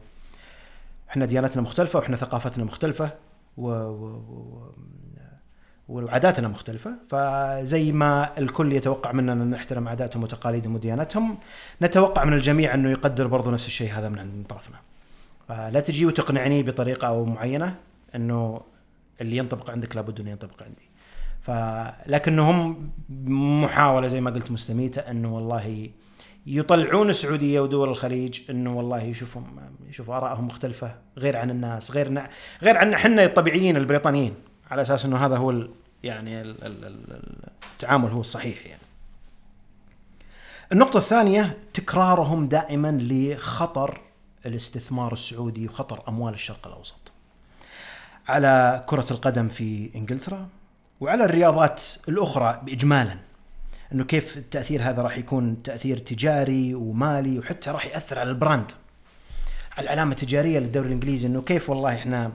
إحنا 1.09 1.25
ديانتنا 1.25 1.61
مختلفة 1.61 1.99
وإحنا 1.99 2.15
ثقافتنا 2.15 2.63
مختلفة 2.63 3.11
و... 3.57 3.69
و... 3.69 4.73
وعاداتنا 5.93 6.47
مختلفة. 6.47 6.91
فزي 7.09 7.91
ما 7.91 8.37
الكل 8.37 8.73
يتوقع 8.73 9.11
مننا 9.11 9.33
أن 9.33 9.49
نحترم 9.49 9.87
عاداتهم 9.87 10.23
وتقاليدهم 10.23 10.75
ودياناتهم 10.75 11.37
نتوقع 11.81 12.23
من 12.23 12.33
الجميع 12.33 12.73
أنه 12.73 12.91
يقدر 12.91 13.27
برضو 13.27 13.51
نفس 13.51 13.67
الشيء 13.67 13.93
هذا 13.93 14.09
من 14.09 14.43
طرفنا. 14.49 14.77
لا 15.49 15.79
تجي 15.79 16.05
وتقنعني 16.05 16.63
بطريقة 16.63 17.07
أو 17.07 17.25
معينة 17.25 17.75
أنه 18.15 18.61
اللي 19.21 19.37
ينطبق 19.37 19.71
عندك 19.71 19.95
لابد 19.95 20.19
أنه 20.19 20.29
ينطبق 20.29 20.63
عندي. 20.63 20.89
فلكنهم 21.41 22.89
محاولة 23.61 24.07
زي 24.07 24.21
ما 24.21 24.31
قلت 24.31 24.51
مستميتة 24.51 24.99
أنه 24.99 25.35
والله 25.35 25.89
يطلعون 26.47 27.09
السعودية 27.09 27.59
ودول 27.59 27.89
الخليج 27.89 28.41
أنه 28.49 28.77
والله 28.77 29.01
يشوفوا 29.01 29.41
يشوفوا 29.89 30.15
آرائهم 30.15 30.45
مختلفة 30.45 30.95
غير 31.17 31.37
عن 31.37 31.49
الناس 31.51 31.91
غير 31.91 32.27
غير 32.63 32.77
عن 32.77 32.93
إحنا 32.93 33.23
الطبيعيين 33.23 33.77
البريطانيين. 33.77 34.33
على 34.71 34.81
أساس 34.81 35.05
أنه 35.05 35.25
هذا 35.25 35.37
هو 35.37 35.67
يعني 36.03 36.41
التعامل 37.73 38.09
هو 38.09 38.21
الصحيح 38.21 38.65
يعني. 38.65 38.81
النقطة 40.71 40.97
الثانية 40.97 41.57
تكرارهم 41.73 42.47
دائما 42.47 42.97
لخطر 43.01 44.01
الاستثمار 44.45 45.13
السعودي 45.13 45.67
وخطر 45.67 46.03
أموال 46.07 46.33
الشرق 46.33 46.67
الأوسط. 46.67 47.11
على 48.27 48.83
كرة 48.87 49.05
القدم 49.11 49.47
في 49.47 49.89
إنجلترا 49.95 50.47
وعلى 51.01 51.25
الرياضات 51.25 51.83
الأخرى 52.09 52.61
اجمالا. 52.69 53.17
إنه 53.93 54.03
كيف 54.03 54.37
التأثير 54.37 54.81
هذا 54.89 55.01
راح 55.01 55.17
يكون 55.17 55.63
تأثير 55.63 55.97
تجاري 55.97 56.75
ومالي 56.75 57.39
وحتى 57.39 57.71
راح 57.71 57.85
يأثر 57.85 58.19
على 58.19 58.29
البراند. 58.29 58.71
على 59.77 59.83
العلامة 59.83 60.11
التجارية 60.11 60.59
للدوري 60.59 60.87
الإنجليزي 60.87 61.27
إنه 61.27 61.41
كيف 61.41 61.69
والله 61.69 61.93
إحنا 61.93 62.31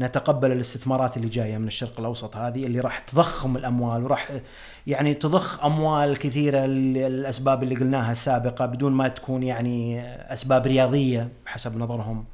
نتقبل 0.00 0.52
الاستثمارات 0.52 1.16
اللي 1.16 1.28
جاية 1.28 1.58
من 1.58 1.66
الشرق 1.66 2.00
الأوسط 2.00 2.36
هذه 2.36 2.64
اللي 2.64 2.80
راح 2.80 2.98
تضخم 2.98 3.56
الأموال 3.56 4.04
وراح 4.04 4.28
يعني 4.86 5.14
تضخ 5.14 5.64
أموال 5.64 6.16
كثيرة 6.16 6.58
للأسباب 6.66 7.62
اللي 7.62 7.74
قلناها 7.74 8.12
السابقة 8.12 8.66
بدون 8.66 8.92
ما 8.92 9.08
تكون 9.08 9.42
يعني 9.42 10.02
أسباب 10.32 10.66
رياضية 10.66 11.28
بحسب 11.46 11.78
نظرهم. 11.78 12.24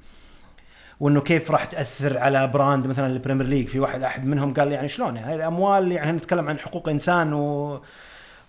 وإنه 1.01 1.21
كيف 1.21 1.51
راح 1.51 1.65
تأثر 1.65 2.19
على 2.19 2.47
brand 2.47 2.87
مثلا 2.87 3.07
البريمير 3.07 3.47
ليج؟ 3.47 3.69
في 3.69 3.81
واحد 3.81 4.03
أحد 4.03 4.25
منهم 4.27 4.55
قال 4.55 4.73
يعني 4.73 4.89
شلون؟ 4.89 5.17
يعني 5.17 5.35
هذه 5.35 5.49
أموال 5.49 5.93
يعني 5.93 6.13
نتكلم 6.13 6.49
عن 6.49 6.59
حقوق 6.59 6.89
إنسان 6.89 7.33
و 7.33 7.81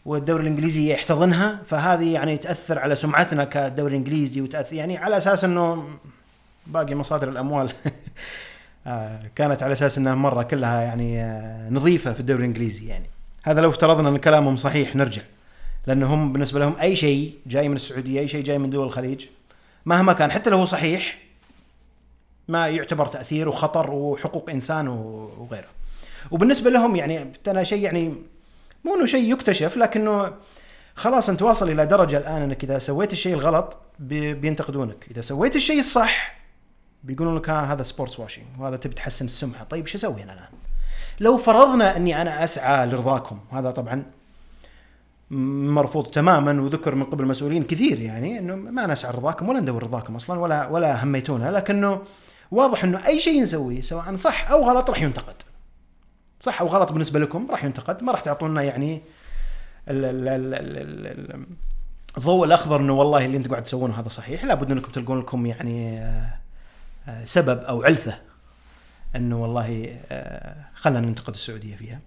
والدوري 0.05 0.41
الإنجليزي 0.43 0.91
يحتضنها 0.93 1.59
فهذه 1.65 2.13
يعني 2.13 2.37
تأثر 2.37 2.79
على 2.79 2.95
سمعتنا 2.95 3.43
كدوري 3.43 3.97
إنجليزي 3.97 4.41
وتاثر 4.41 4.75
يعني 4.75 4.97
على 4.97 5.17
أساس 5.17 5.43
إنه 5.43 5.83
باقي 6.67 6.95
مصادر 6.95 7.29
الأموال. 7.29 7.71
كانت 9.35 9.63
على 9.63 9.73
أساس 9.73 9.97
إنها 9.97 10.15
مرة 10.15 10.43
كلها 10.43 10.81
يعني 10.81 11.21
آه، 11.21 11.69
نظيفة 11.69 12.13
في 12.13 12.19
الدوري 12.19 12.39
الإنجليزي 12.39 12.87
يعني. 12.87 13.09
هذا 13.43 13.61
لو 13.61 13.69
افترضنا 13.69 14.09
إن 14.09 14.17
كلامهم 14.17 14.55
صحيح 14.55 14.95
نرجع. 14.95 15.21
لأن 15.87 16.03
هم 16.03 16.33
بالنسبة 16.33 16.59
لهم 16.59 16.75
أي 16.81 16.95
شيء 16.95 17.33
جاي 17.47 17.69
من 17.69 17.75
السعودية 17.75 18.19
أي 18.19 18.27
شيء 18.27 18.43
جاي 18.43 18.57
من 18.57 18.69
دول 18.69 18.87
الخليج 18.87 19.25
مهما 19.85 20.13
كان 20.13 20.31
حتى 20.31 20.49
لو 20.49 20.57
هو 20.57 20.65
صحيح 20.65 21.17
ما 22.47 22.67
يعتبر 22.67 23.05
تأثير 23.05 23.49
وخطر 23.49 23.91
وحقوق 23.91 24.49
إنسان 24.49 24.87
وغيره. 24.87 25.67
وبالنسبة 26.31 26.69
لهم 26.69 26.95
يعني 26.95 27.33
أنا 27.47 27.63
شيء 27.63 27.83
يعني 27.83 28.13
مو 28.85 28.95
إنه 28.95 29.05
شيء 29.05 29.33
يكتشف 29.33 29.77
لكنه 29.77 30.33
خلاص 30.95 31.29
أنت 31.29 31.41
واصل 31.41 31.71
إلى 31.71 31.85
درجة 31.85 32.17
الآن 32.17 32.41
إنك 32.41 32.63
إذا 32.63 32.79
سويت 32.79 33.13
الشيء 33.13 33.33
الغلط 33.33 33.77
بينتقدونك. 33.99 35.07
إذا 35.11 35.21
سويت 35.21 35.55
الشيء 35.55 35.79
الصح 35.79 36.38
بيقولون 37.03 37.37
لك 37.37 37.49
هذا 37.49 37.83
sportswashing 37.83 38.45
وهذا 38.59 38.77
تبي 38.77 38.93
تحسن 38.93 39.25
السمعة. 39.25 39.63
طيب 39.63 39.87
شو 39.87 39.97
أسوي 39.97 40.23
أنا 40.23 40.33
الآن؟ 40.33 40.47
لو 41.19 41.37
فرضنا 41.37 41.97
إني 41.97 42.21
أنا 42.21 42.43
أسعى 42.43 42.87
لرضاكم 42.87 43.39
هذا 43.51 43.71
طبعا 43.71 44.03
مرفوض 45.31 46.07
تماما 46.07 46.61
وذكر 46.61 46.95
من 46.95 47.03
قبل 47.03 47.25
مسؤولين 47.25 47.63
كثير 47.63 48.01
يعني 48.01 48.39
إنه 48.39 48.55
ما 48.55 48.87
نسعى 48.87 49.13
لرضاكم 49.13 49.49
ولا 49.49 49.59
ندور 49.59 49.83
رضاكم 49.83 50.15
أصلا 50.15 50.39
ولا 50.39 50.67
ولا 50.67 51.03
هميتونا 51.03 51.51
لكنه 51.51 52.01
واضح 52.51 52.83
إنه 52.83 53.05
أي 53.07 53.19
شيء 53.19 53.41
نسويه 53.41 53.81
سواء 53.81 54.15
صح 54.15 54.51
أو 54.51 54.69
غلط 54.69 54.89
راح 54.89 55.01
ينتقد. 55.01 55.35
صح 56.39 56.61
أو 56.61 56.67
غلط 56.67 56.91
بالنسبة 56.91 57.19
لكم 57.19 57.47
راح 57.51 57.63
ينتقد 57.63 58.03
ما 58.03 58.11
راح 58.11 58.21
تعطونا 58.21 58.61
يعني 58.61 59.01
الضوء 62.17 62.45
الأخضر 62.45 62.79
إنه 62.79 62.93
والله 62.93 63.25
اللي 63.25 63.37
انت 63.37 63.47
قاعد 63.47 63.63
تسوونه 63.63 63.99
هذا 63.99 64.09
صحيح 64.09 64.43
لابد 64.43 64.71
إنكم 64.71 64.91
تلقون 64.91 65.19
لكم 65.19 65.45
يعني 65.45 65.99
سبب 67.25 67.59
أو 67.59 67.83
علثه 67.83 68.17
أنه 69.15 69.41
والله 69.41 69.99
آه، 70.11 70.55
خلينا 70.75 70.99
ننتقد 70.99 71.33
السعودية 71.33 71.75
فيها. 71.75 71.99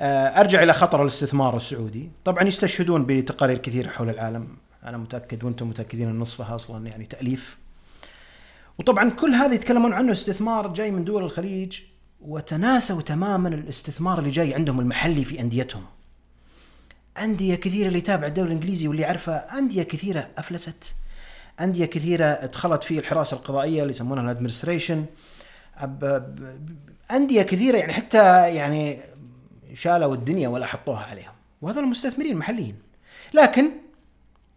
آه، 0.00 0.40
أرجع 0.40 0.62
إلى 0.62 0.72
خطر 0.72 1.02
الاستثمار 1.02 1.56
السعودي، 1.56 2.10
طبعا 2.24 2.42
يستشهدون 2.42 3.06
بتقارير 3.06 3.58
كثيرة 3.58 3.90
حول 3.90 4.10
العالم، 4.10 4.48
أنا 4.84 4.98
متأكد 4.98 5.44
وأنتم 5.44 5.68
متأكدين 5.68 6.08
أن 6.08 6.18
نصفها 6.18 6.54
أصلا 6.54 6.86
يعني 6.86 7.06
تأليف. 7.06 7.56
وطبعا 8.78 9.10
كل 9.10 9.30
هذا 9.30 9.54
يتكلمون 9.54 9.92
عنه 9.92 10.12
استثمار 10.12 10.68
جاي 10.68 10.90
من 10.90 11.04
دول 11.04 11.24
الخليج 11.24 11.78
وتناسوا 12.20 13.02
تماما 13.02 13.48
الاستثمار 13.48 14.18
اللي 14.18 14.30
جاي 14.30 14.54
عندهم 14.54 14.80
المحلي 14.80 15.24
في 15.24 15.40
أنديتهم. 15.40 15.84
أندية 17.18 17.54
كثيرة 17.54 17.88
اللي 17.88 18.00
تابع 18.00 18.26
الدوري 18.26 18.48
الإنجليزي 18.48 18.88
واللي 18.88 19.04
عارفه 19.04 19.32
أندية 19.32 19.82
كثيرة 19.82 20.28
أفلست. 20.38 20.94
أندية 21.60 21.84
كثيرة 21.84 22.46
دخلت 22.46 22.84
في 22.84 22.98
الحراسة 22.98 23.36
القضائية 23.36 23.82
اللي 23.82 23.90
يسمونها 23.90 24.24
الادمنستريشن 24.24 25.04
أندية 27.10 27.42
كثيرة 27.42 27.76
يعني 27.76 27.92
حتى 27.92 28.54
يعني 28.54 29.00
شالوا 29.74 30.14
الدنيا 30.14 30.48
ولا 30.48 30.66
حطوها 30.66 31.04
عليهم. 31.04 31.32
وهذول 31.62 31.84
المستثمرين 31.84 32.36
محليين 32.36 32.76
لكن 33.34 33.70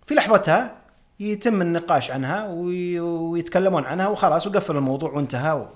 في 0.06 0.16
لحظتها 0.16 0.76
يتم 1.20 1.62
النقاش 1.62 2.12
عنها 2.12 2.48
ويتكلمون 2.48 3.86
عنها 3.86 4.08
وخلاص 4.08 4.48
وقفل 4.48 4.78
الموضوع 4.78 5.12
وانتهى 5.12 5.68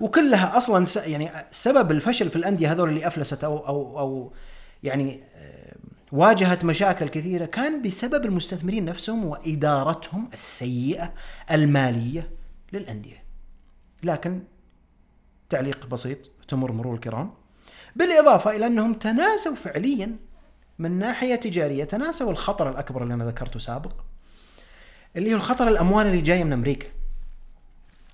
وكلها 0.00 0.56
أصلا 0.56 0.86
يعني 1.06 1.30
سبب 1.50 1.90
الفشل 1.90 2.30
في 2.30 2.36
الأندية 2.36 2.72
هذول 2.72 2.88
اللي 2.88 3.06
أفلست 3.06 3.44
أو 3.44 3.58
أو 3.58 3.98
أو 3.98 4.32
يعني 4.82 5.20
واجهت 6.12 6.64
مشاكل 6.64 7.08
كثيرة 7.08 7.44
كان 7.44 7.82
بسبب 7.82 8.24
المستثمرين 8.24 8.84
نفسهم 8.84 9.24
وإدارتهم 9.24 10.30
السيئة 10.34 11.12
المالية 11.50 12.30
للأندية. 12.72 13.24
لكن 14.02 14.42
تعليق 15.50 15.86
بسيط 15.86 16.18
تمر 16.48 16.72
مرور 16.72 16.94
الكرام 16.94 17.34
بالإضافة 17.96 18.56
إلى 18.56 18.66
أنهم 18.66 18.94
تناسوا 18.94 19.54
فعليا 19.54 20.16
من 20.78 20.98
ناحية 20.98 21.34
تجارية 21.34 21.84
تناسوا 21.84 22.30
الخطر 22.30 22.70
الأكبر 22.70 23.02
اللي 23.02 23.14
أنا 23.14 23.24
ذكرته 23.24 23.58
سابق 23.58 23.92
اللي 25.16 25.32
هو 25.32 25.36
الخطر 25.36 25.68
الأموال 25.68 26.06
اللي 26.06 26.20
جاية 26.20 26.44
من 26.44 26.52
أمريكا 26.52 26.88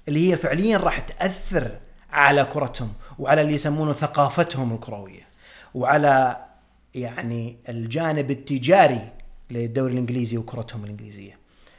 اللي 0.09 0.31
هي 0.31 0.37
فعليا 0.37 0.79
راح 0.79 0.99
تأثر 0.99 1.79
على 2.13 2.45
كرتهم 2.45 2.93
وعلى 3.19 3.43
اللي 3.43 3.53
يسمونه 3.53 3.93
ثقافتهم 3.93 4.73
الكروية 4.75 5.23
وعلى 5.75 6.45
يعني 6.95 7.57
الجانب 7.69 8.31
التجاري 8.31 9.13
للدوري 9.51 9.93
الإنجليزي 9.93 10.37
وكرتهم 10.37 10.85
الإنجليزية. 10.85 11.39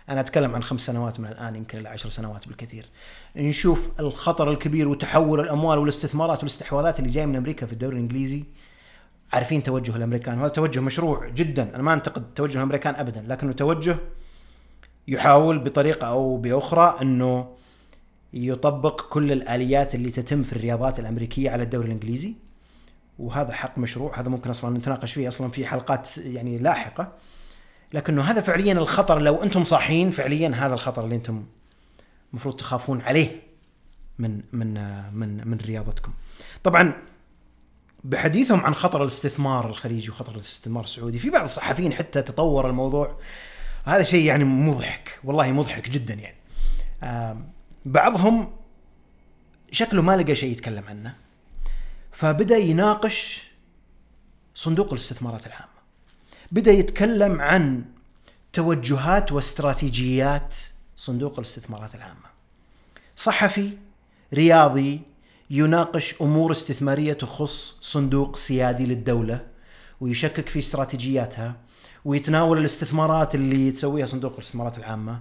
أنا 0.09 0.19
أتكلم 0.19 0.55
عن 0.55 0.63
خمس 0.63 0.81
سنوات 0.81 1.19
من 1.19 1.27
الآن 1.27 1.55
يمكن 1.55 1.77
إلى 1.77 1.89
عشر 1.89 2.09
سنوات 2.09 2.47
بالكثير. 2.47 2.85
نشوف 3.35 3.91
الخطر 3.99 4.51
الكبير 4.51 4.87
وتحول 4.87 5.39
الأموال 5.39 5.79
والاستثمارات 5.79 6.37
والاستحواذات 6.37 6.99
اللي 6.99 7.09
جاية 7.09 7.25
من 7.25 7.35
أمريكا 7.35 7.65
في 7.65 7.73
الدوري 7.73 7.95
الإنجليزي. 7.95 8.43
عارفين 9.33 9.63
توجه 9.63 9.95
الأمريكان 9.95 10.37
وهذا 10.37 10.53
توجه 10.53 10.79
مشروع 10.79 11.29
جدا 11.29 11.75
أنا 11.75 11.83
ما 11.83 11.93
أنتقد 11.93 12.33
توجه 12.33 12.57
الأمريكان 12.57 12.95
ابدا 12.95 13.25
لكنه 13.27 13.51
توجه 13.51 13.97
يحاول 15.07 15.59
بطريقة 15.59 16.07
أو 16.07 16.37
بأخرى 16.37 16.97
أنه 17.01 17.55
يطبق 18.33 19.01
كل 19.01 19.31
الآليات 19.31 19.95
اللي 19.95 20.11
تتم 20.11 20.43
في 20.43 20.53
الرياضات 20.53 20.99
الأمريكية 20.99 21.49
على 21.49 21.63
الدوري 21.63 21.87
الإنجليزي 21.87 22.33
وهذا 23.21 23.53
حق 23.53 23.77
مشروع 23.77 24.19
هذا 24.19 24.29
ممكن 24.29 24.49
أصلا 24.49 24.77
نتناقش 24.77 25.13
فيه 25.13 25.27
أصلا 25.27 25.51
في 25.51 25.65
حلقات 25.65 26.17
يعني 26.17 26.57
لاحقة. 26.57 27.13
لكنه 27.93 28.21
هذا 28.21 28.41
فعليا 28.41 28.73
الخطر 28.73 29.21
لو 29.21 29.43
أنتم 29.43 29.63
صاحيين 29.63 30.11
فعليا 30.11 30.49
هذا 30.55 30.73
الخطر 30.73 31.03
اللي 31.03 31.15
أنتم 31.15 31.45
المفروض 32.31 32.55
تخافون 32.55 33.01
عليه 33.01 33.41
من 34.19 34.41
من 34.51 34.73
من 35.13 35.47
من 35.47 35.57
رياضتكم. 35.57 36.11
طبعا 36.63 36.93
بحديثهم 38.03 38.65
عن 38.65 38.75
خطر 38.75 39.01
الاستثمار 39.01 39.69
الخليجي 39.69 40.09
وخطر 40.09 40.35
الاستثمار 40.35 40.83
السعودي 40.83 41.19
في 41.19 41.29
بعض 41.29 41.43
الصحفيين 41.43 41.93
حتى 41.93 42.21
تطور 42.21 42.69
الموضوع. 42.69 43.17
هذا 43.85 44.03
شيء 44.03 44.25
يعني 44.25 44.43
مضحك 44.43 45.19
والله 45.23 45.51
مضحك 45.51 45.89
جدا 45.89 46.13
يعني. 46.13 46.37
بعضهم 47.85 48.53
شكله 49.71 50.01
ما 50.01 50.17
لقى 50.17 50.35
شيء 50.35 50.51
يتكلم 50.51 50.83
عنه. 50.87 51.15
فبدأ 52.11 52.57
يناقش 52.57 53.47
صندوق 54.55 54.87
الاستثمارات 54.91 55.47
العامة. 55.47 55.81
بدأ 56.51 56.71
يتكلم 56.71 57.41
عن 57.41 57.83
توجهات 58.53 59.31
واستراتيجيات 59.31 60.55
صندوق 60.95 61.39
الاستثمارات 61.39 61.95
العامة. 61.95 62.31
صحفي 63.15 63.77
رياضي 64.33 65.01
يناقش 65.49 66.21
أمور 66.21 66.51
استثمارية 66.51 67.13
تخص 67.13 67.77
صندوق 67.81 68.35
سيادي 68.35 68.85
للدولة 68.85 69.45
ويشكك 70.01 70.49
في 70.49 70.59
استراتيجياتها 70.59 71.55
ويتناول 72.05 72.57
الاستثمارات 72.57 73.35
اللي 73.35 73.71
تسويها 73.71 74.05
صندوق 74.05 74.33
الاستثمارات 74.33 74.77
العامة 74.77 75.19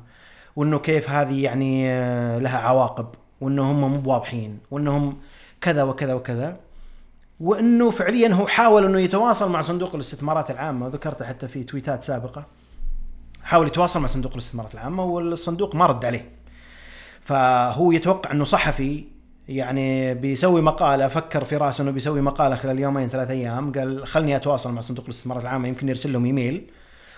وأنه 0.57 0.79
كيف 0.79 1.11
هذه 1.11 1.43
يعني 1.45 1.91
آه، 1.91 2.39
لها 2.39 2.59
عواقب 2.59 3.09
وانه 3.41 3.71
هم 3.71 3.81
مو 3.81 4.11
واضحين 4.13 4.59
وأنهم 4.71 5.21
كذا 5.61 5.83
وكذا 5.83 6.15
وكذا. 6.15 6.61
وأنه 7.41 7.91
فعليا 7.91 8.35
هو 8.35 8.47
حاول 8.47 8.85
أنه 8.85 9.01
يتواصل 9.01 9.51
مع 9.51 9.61
صندوق 9.61 9.95
الاستثمارات 9.95 10.51
العامة. 10.51 10.87
وذكرته 10.87 11.25
حتى 11.25 11.49
في 11.49 11.65
تويتات 11.65 12.03
سابقة. 12.03 12.47
حاول 13.43 13.67
يتواصل 13.67 14.01
مع 14.01 14.07
صندوق 14.07 14.33
الاستثمارات 14.33 14.75
العامة 14.75 15.05
والصندوق 15.05 15.75
ما 15.75 15.87
رد 15.87 16.05
عليه. 16.05 16.29
فهو 17.21 17.93
يتوقع 17.93 18.31
أنه 18.31 18.45
صحفي 18.45 19.05
يعني 19.49 20.15
بيسوي 20.15 20.61
مقالة 20.61 21.09
فكر 21.09 21.45
في 21.45 21.57
رأسه 21.57 21.83
أنه 21.83 21.91
بيسوي 21.91 22.21
مقالة 22.21 22.57
خلال 22.57 22.79
يومين 22.81 23.09
ثلاث 23.09 23.31
أيام. 23.31 23.73
قال 23.73 24.07
خلني 24.07 24.37
أتواصل 24.37 24.73
مع 24.73 24.81
صندوق 24.81 25.05
الاستثمارات 25.05 25.43
العامة 25.43 25.69
يمكن 25.69 25.89
يرسل 25.89 26.13
لهم 26.13 26.25
إيميل. 26.25 26.71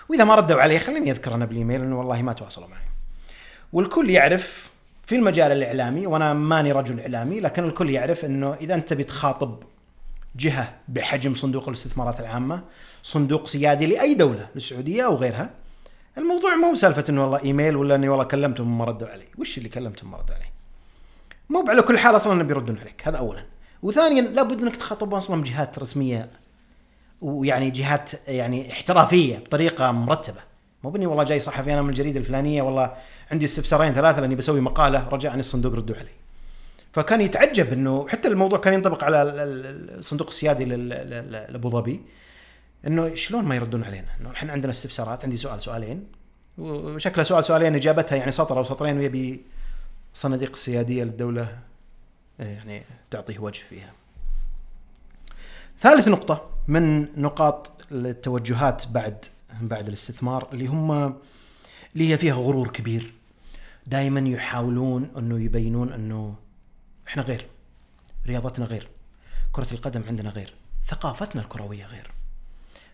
وإذا 0.09 0.23
ما 0.23 0.35
ردوا 0.35 0.61
عليه 0.61 0.77
خليني 0.79 1.11
اذكر 1.11 1.35
أنا 1.35 1.45
بالإيميل 1.45 1.81
أنه 1.81 1.99
والله 1.99 2.21
ما 2.21 2.33
تواصلوا 2.33 2.67
معي. 2.67 2.85
والكل 3.73 4.09
يعرف 4.09 4.71
في 5.03 5.15
المجال 5.15 5.51
الإعلامي 5.51 6.07
وأنا 6.07 6.33
ماني 6.33 6.71
رجل 6.71 6.99
إعلامي 6.99 7.39
لكن 7.39 7.63
الكل 7.63 7.89
يعرف 7.89 8.25
أنه 8.25 8.53
إذا 8.53 8.75
أنت 8.75 8.93
بتخاطب 8.93 9.63
جهة 10.35 10.75
بحجم 10.87 11.33
صندوق 11.33 11.67
الاستثمارات 11.67 12.19
العامة 12.19 12.63
صندوق 13.03 13.47
سيادي 13.47 13.85
لأي 13.85 14.13
دولة 14.13 14.47
السعوديه 14.55 15.05
أو 15.05 15.15
غيرها. 15.15 15.49
الموضوع 16.17 16.55
مو 16.55 16.75
سالفه 16.75 17.03
إنه 17.09 17.21
والله 17.23 17.43
إيميل 17.43 17.75
ولا 17.75 17.95
إني 17.95 18.09
والله 18.09 18.23
كلمتهم 18.23 18.71
وما 18.71 18.85
ردوا 18.85 19.07
علي. 19.07 19.27
وش 19.37 19.57
اللي 19.57 19.69
كلمتهم 19.69 20.11
ما 20.11 20.17
ردوا 20.17 20.35
علي؟ 20.35 20.45
مو 21.49 21.65
على 21.67 21.81
كل 21.81 21.99
حال 21.99 22.15
أصلا 22.15 22.43
بيردون 22.43 22.79
عليك 22.79 23.07
هذا 23.07 23.17
اولا. 23.17 23.45
وثانيا 23.83 24.21
لابد 24.21 24.61
إنك 24.61 24.75
تخاطب 24.75 25.13
أصلا 25.13 25.43
جهات 25.43 25.79
رسمية 25.79 26.29
ويعني 27.21 27.71
جهات 27.71 28.11
يعني 28.27 28.71
احترافية 28.71 29.37
بطريقة 29.37 29.91
مرتبة. 29.91 30.39
مو 30.83 30.89
بني 30.89 31.05
والله 31.05 31.23
جاي 31.23 31.39
صحفي 31.39 31.73
أنا 31.73 31.81
من 31.81 31.89
الجريدة 31.89 32.19
الفلانية 32.19 32.61
والله 32.61 32.95
عندي 33.31 33.45
استفسارين 33.45 33.93
ثلاثة 33.93 34.21
لأني 34.21 34.35
بسوي 34.35 34.61
مقالة 34.61 35.09
رجعني 35.09 35.39
الصندوق 35.39 35.73
ردوا 35.73 35.95
علي. 35.95 36.22
فكان 36.93 37.21
يتعجب 37.21 37.73
إنه 37.73 38.07
حتى 38.07 38.27
الموضوع 38.27 38.59
كان 38.59 38.73
ينطبق 38.73 39.03
على 39.03 39.21
الصندوق 39.23 40.27
السيادي 40.27 40.65
لأبو 40.65 41.69
ظبي 41.69 42.01
إنه 42.87 43.15
شلون 43.15 43.45
ما 43.45 43.55
يردون 43.55 43.83
علينا؟ 43.83 44.07
إنه 44.21 44.31
إحنا 44.31 44.53
عندنا 44.53 44.71
استفسارات 44.71 45.23
عندي 45.23 45.37
سؤال 45.37 45.61
سؤالين 45.61 46.07
وشكله 46.57 47.23
سؤال 47.23 47.45
سؤالين 47.45 47.75
إجابتها 47.75 48.15
يعني 48.15 48.31
سطر 48.31 48.57
أو 48.57 48.63
سطرين 48.63 48.97
ويبي 48.97 49.41
الصناديق 50.13 50.51
السياديه 50.51 51.03
للدولة 51.03 51.59
يعني 52.39 52.83
تعطيه 53.11 53.39
وجه 53.39 53.61
فيها. 53.69 53.93
ثالث 55.79 56.07
نقطة 56.07 56.49
من 56.67 57.01
نقاط 57.21 57.71
التوجهات 57.91 58.87
بعد 58.87 59.25
بعد 59.61 59.87
الاستثمار 59.87 60.47
اللي 60.53 60.67
هم 60.67 60.91
اللي 61.93 62.11
هي 62.11 62.17
فيها 62.17 62.33
غرور 62.33 62.67
كبير 62.67 63.13
دائما 63.87 64.19
يحاولون 64.19 65.11
إنه 65.17 65.39
يبينون 65.41 65.93
إنه 65.93 66.35
إحنا 67.07 67.23
غير. 67.23 67.47
رياضتنا 68.27 68.65
غير. 68.65 68.87
كرة 69.51 69.67
القدم 69.71 70.03
عندنا 70.07 70.29
غير. 70.29 70.53
ثقافتنا 70.87 71.41
الكروية 71.41 71.85
غير. 71.85 72.11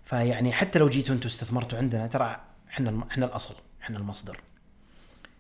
فيعني 0.06 0.52
حتى 0.52 0.80
لو 0.80 0.89
جيتوا 0.89 1.15
أنتم 1.15 1.28
استثمرتوا 1.28 1.78
عندنا 1.78 2.08
ترى 2.08 2.41
إحنا 2.69 3.04
إحنا 3.12 3.26
الأصل. 3.26 3.56
إحنا 3.82 3.98
المصدر. 3.98 4.39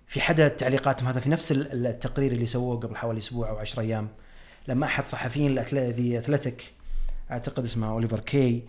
في 0.07 0.21
حدا 0.21 0.47
تعليقاتهم؟ 0.47 1.07
هذا 1.07 1.19
في 1.19 1.29
نفس 1.29 1.51
التقرير 1.51 2.31
اللي 2.31 2.45
سووه 2.45 2.79
قبل 2.79 2.95
حوالي 2.95 3.17
أسبوع 3.17 3.49
أو 3.49 3.57
10 3.57 3.81
أيام. 3.81 4.09
لما 4.67 4.85
أحد 4.85 5.07
صحفيين 5.07 5.59
ذي 5.59 6.19
اثلتيك 6.19 6.73
أعتقد 7.31 7.63
اسمه 7.63 7.89
أوليفر 7.89 8.19
كي 8.19 8.63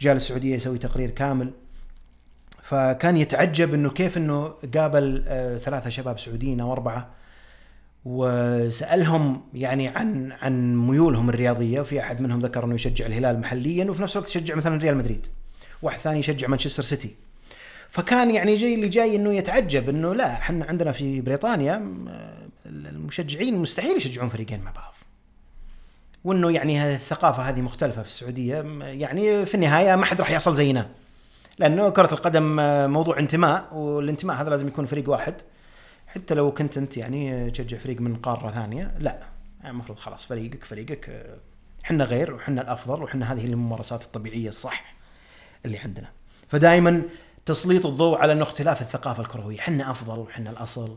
جاء 0.00 0.14
للسعودية 0.14 0.54
يسوي 0.54 0.78
تقرير 0.78 1.10
كامل. 1.10 1.52
فكان 2.62 3.16
يتعجب 3.16 3.74
إنه 3.74 3.90
كيف 3.90 4.16
إنه 4.16 4.54
قابل 4.74 5.24
آه، 5.26 5.58
ثلاثة 5.58 5.90
شباب 5.90 6.18
سعوديين 6.18 6.60
أو 6.60 6.72
أربعة 6.72 7.10
وسألهم 8.04 9.42
يعني 9.54 9.88
عن 9.88 10.32
عن 10.32 10.76
ميولهم 10.76 11.28
الرياضية 11.28 11.80
وفي 11.80 12.00
أحد 12.00 12.20
منهم 12.20 12.40
ذكر 12.40 12.64
إنه 12.64 12.74
يشجع 12.74 13.06
الهلال 13.06 13.40
محليا 13.40 13.90
وفي 13.90 14.02
نفس 14.02 14.16
الوقت 14.16 14.30
يشجع 14.30 14.54
مثلا 14.54 14.78
ريال 14.78 14.96
مدريد 14.96 15.26
واحد 15.82 16.00
ثاني 16.00 16.18
يشجع 16.18 16.48
مانشستر 16.48 16.82
سيتي. 16.82 17.14
فكان 17.88 18.30
يعني 18.30 18.54
جاي 18.54 18.74
اللي 18.74 18.88
جاي 18.88 19.16
إنه 19.16 19.34
يتعجب 19.34 19.88
إنه 19.88 20.14
لا 20.14 20.32
إحنا 20.32 20.64
عندنا 20.64 20.92
في 20.92 21.20
بريطانيا 21.20 21.94
المشجعين 22.66 23.56
مستحيل 23.56 23.96
يشجعون 23.96 24.28
فريقين 24.28 24.62
مع 24.62 24.70
بعض. 24.70 24.94
وإنه 26.24 26.50
يعني 26.50 26.78
هذه 26.78 26.94
الثقافة 26.94 27.42
هذه 27.42 27.60
مختلفة 27.60 28.02
في 28.02 28.08
السعودية 28.08 28.64
يعني 28.82 29.46
في 29.46 29.54
النهاية 29.54 29.96
ما 29.96 30.04
حد 30.04 30.20
راح 30.20 30.30
يصل 30.30 30.54
زينا. 30.54 30.88
لأنه 31.58 31.90
كرة 31.90 32.14
القدم 32.14 32.56
موضوع 32.92 33.18
انتماء 33.18 33.74
والانتماء 33.74 34.36
هذا 34.36 34.50
لازم 34.50 34.68
يكون 34.68 34.86
فريق 34.86 35.10
واحد. 35.10 35.34
حتى 36.14 36.34
لو 36.34 36.52
كنت 36.54 36.78
أنت 36.78 36.96
يعني 36.96 37.50
تشجع 37.50 37.78
فريق 37.78 38.00
من 38.00 38.16
قارة 38.16 38.50
ثانية 38.50 38.94
لا. 38.98 39.18
يعني 39.60 39.70
المفروض 39.70 39.98
خلاص 39.98 40.26
فريقك 40.26 40.64
فريقك 40.64 41.26
إحنا 41.84 42.04
غير 42.04 42.34
وحنا 42.34 42.62
الأفضل 42.62 43.02
وحنا 43.02 43.32
هذه 43.32 43.44
الممارسات 43.44 44.02
الطبيعية 44.02 44.48
الصح 44.48 44.94
اللي 45.64 45.78
عندنا. 45.78 46.08
فدائما 46.48 47.02
تسليط 47.46 47.86
الضوء 47.86 48.18
على 48.18 48.32
إنه 48.32 48.42
اختلاف 48.42 48.82
الثقافة 48.82 49.22
الكروية. 49.22 49.58
حنا 49.58 49.90
أفضل 49.90 50.18
وحنا 50.18 50.50
الأصل. 50.50 50.96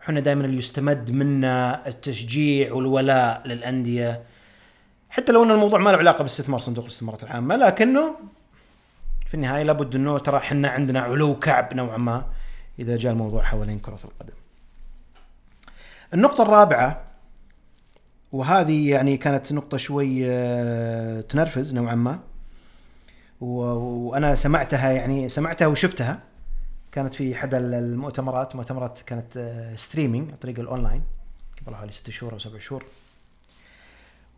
حنا 0.00 0.20
دائما 0.20 0.44
اللي 0.44 0.58
يستمد 0.58 1.10
منا 1.10 1.88
التشجيع 1.88 2.72
والولاء 2.72 3.42
للأندية. 3.46 4.22
حتى 5.10 5.32
لو 5.32 5.44
إن 5.44 5.50
الموضوع 5.50 5.78
ما 5.78 5.90
له 5.90 5.98
علاقة 5.98 6.22
باستثمار 6.22 6.60
صندوق 6.60 6.84
الاستثمارات 6.84 7.22
العامة 7.22 7.56
لكنه 7.56 8.14
في 9.26 9.34
النهاية 9.34 9.62
لابد 9.62 9.94
إنه 9.94 10.18
ترى 10.18 10.36
إحنا 10.36 10.68
عندنا 10.68 11.00
علو 11.00 11.38
كعب 11.38 11.74
نوعا 11.74 11.96
ما 11.96 12.24
إذا 12.78 12.96
جاء 12.96 13.12
الموضوع 13.12 13.42
حوالين 13.42 13.78
كرة 13.78 13.98
القدم. 14.04 14.41
النقطة 16.14 16.42
الرابعة 16.42 17.04
وهذه 18.32 18.90
يعني 18.90 19.16
كانت 19.16 19.52
نقطة 19.52 19.76
شوي 19.76 20.22
آه، 20.26 21.20
تنرفز 21.20 21.74
نوعا 21.74 21.94
ما 21.94 22.18
وأنا 23.40 24.34
سمعتها 24.34 24.90
يعني 24.90 25.28
سمعتها 25.28 25.66
وشفتها. 25.66 26.18
كانت 26.92 27.14
في 27.14 27.34
أحد 27.34 27.54
المؤتمرات 27.54 28.56
مؤتمرات 28.56 29.02
كانت 29.06 29.54
streaming 29.76 30.30
عن 30.30 30.36
طريق 30.36 30.58
الأونلاين 30.58 31.02
قبل 31.66 31.76
حوالي 31.76 31.92
ست 31.92 32.10
شهور 32.10 32.32
أو 32.32 32.38
سبع 32.38 32.58
شهور. 32.58 32.84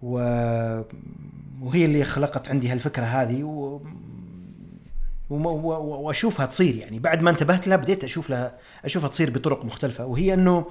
و... 0.03 0.19
وهي 1.63 1.85
اللي 1.85 2.05
خلقت 2.05 2.49
عندي 2.49 2.69
هالفكرة 2.69 3.05
هذه 3.05 3.43
و... 3.43 3.81
و... 5.31 5.49
وأشوفها 6.07 6.47
تصير 6.47 6.77
يعني. 6.77 6.99
بعد 6.99 7.23
ما 7.23 7.31
انتبهت 7.31 7.67
لها 7.67 7.77
بديت 7.77 8.05
أشوف 8.05 8.31
لها 8.31 8.59
أشوفها 8.85 9.09
تصير 9.09 9.31
بطرق 9.31 9.65
مختلفة. 9.65 10.07
وهي 10.07 10.35
إنه 10.35 10.67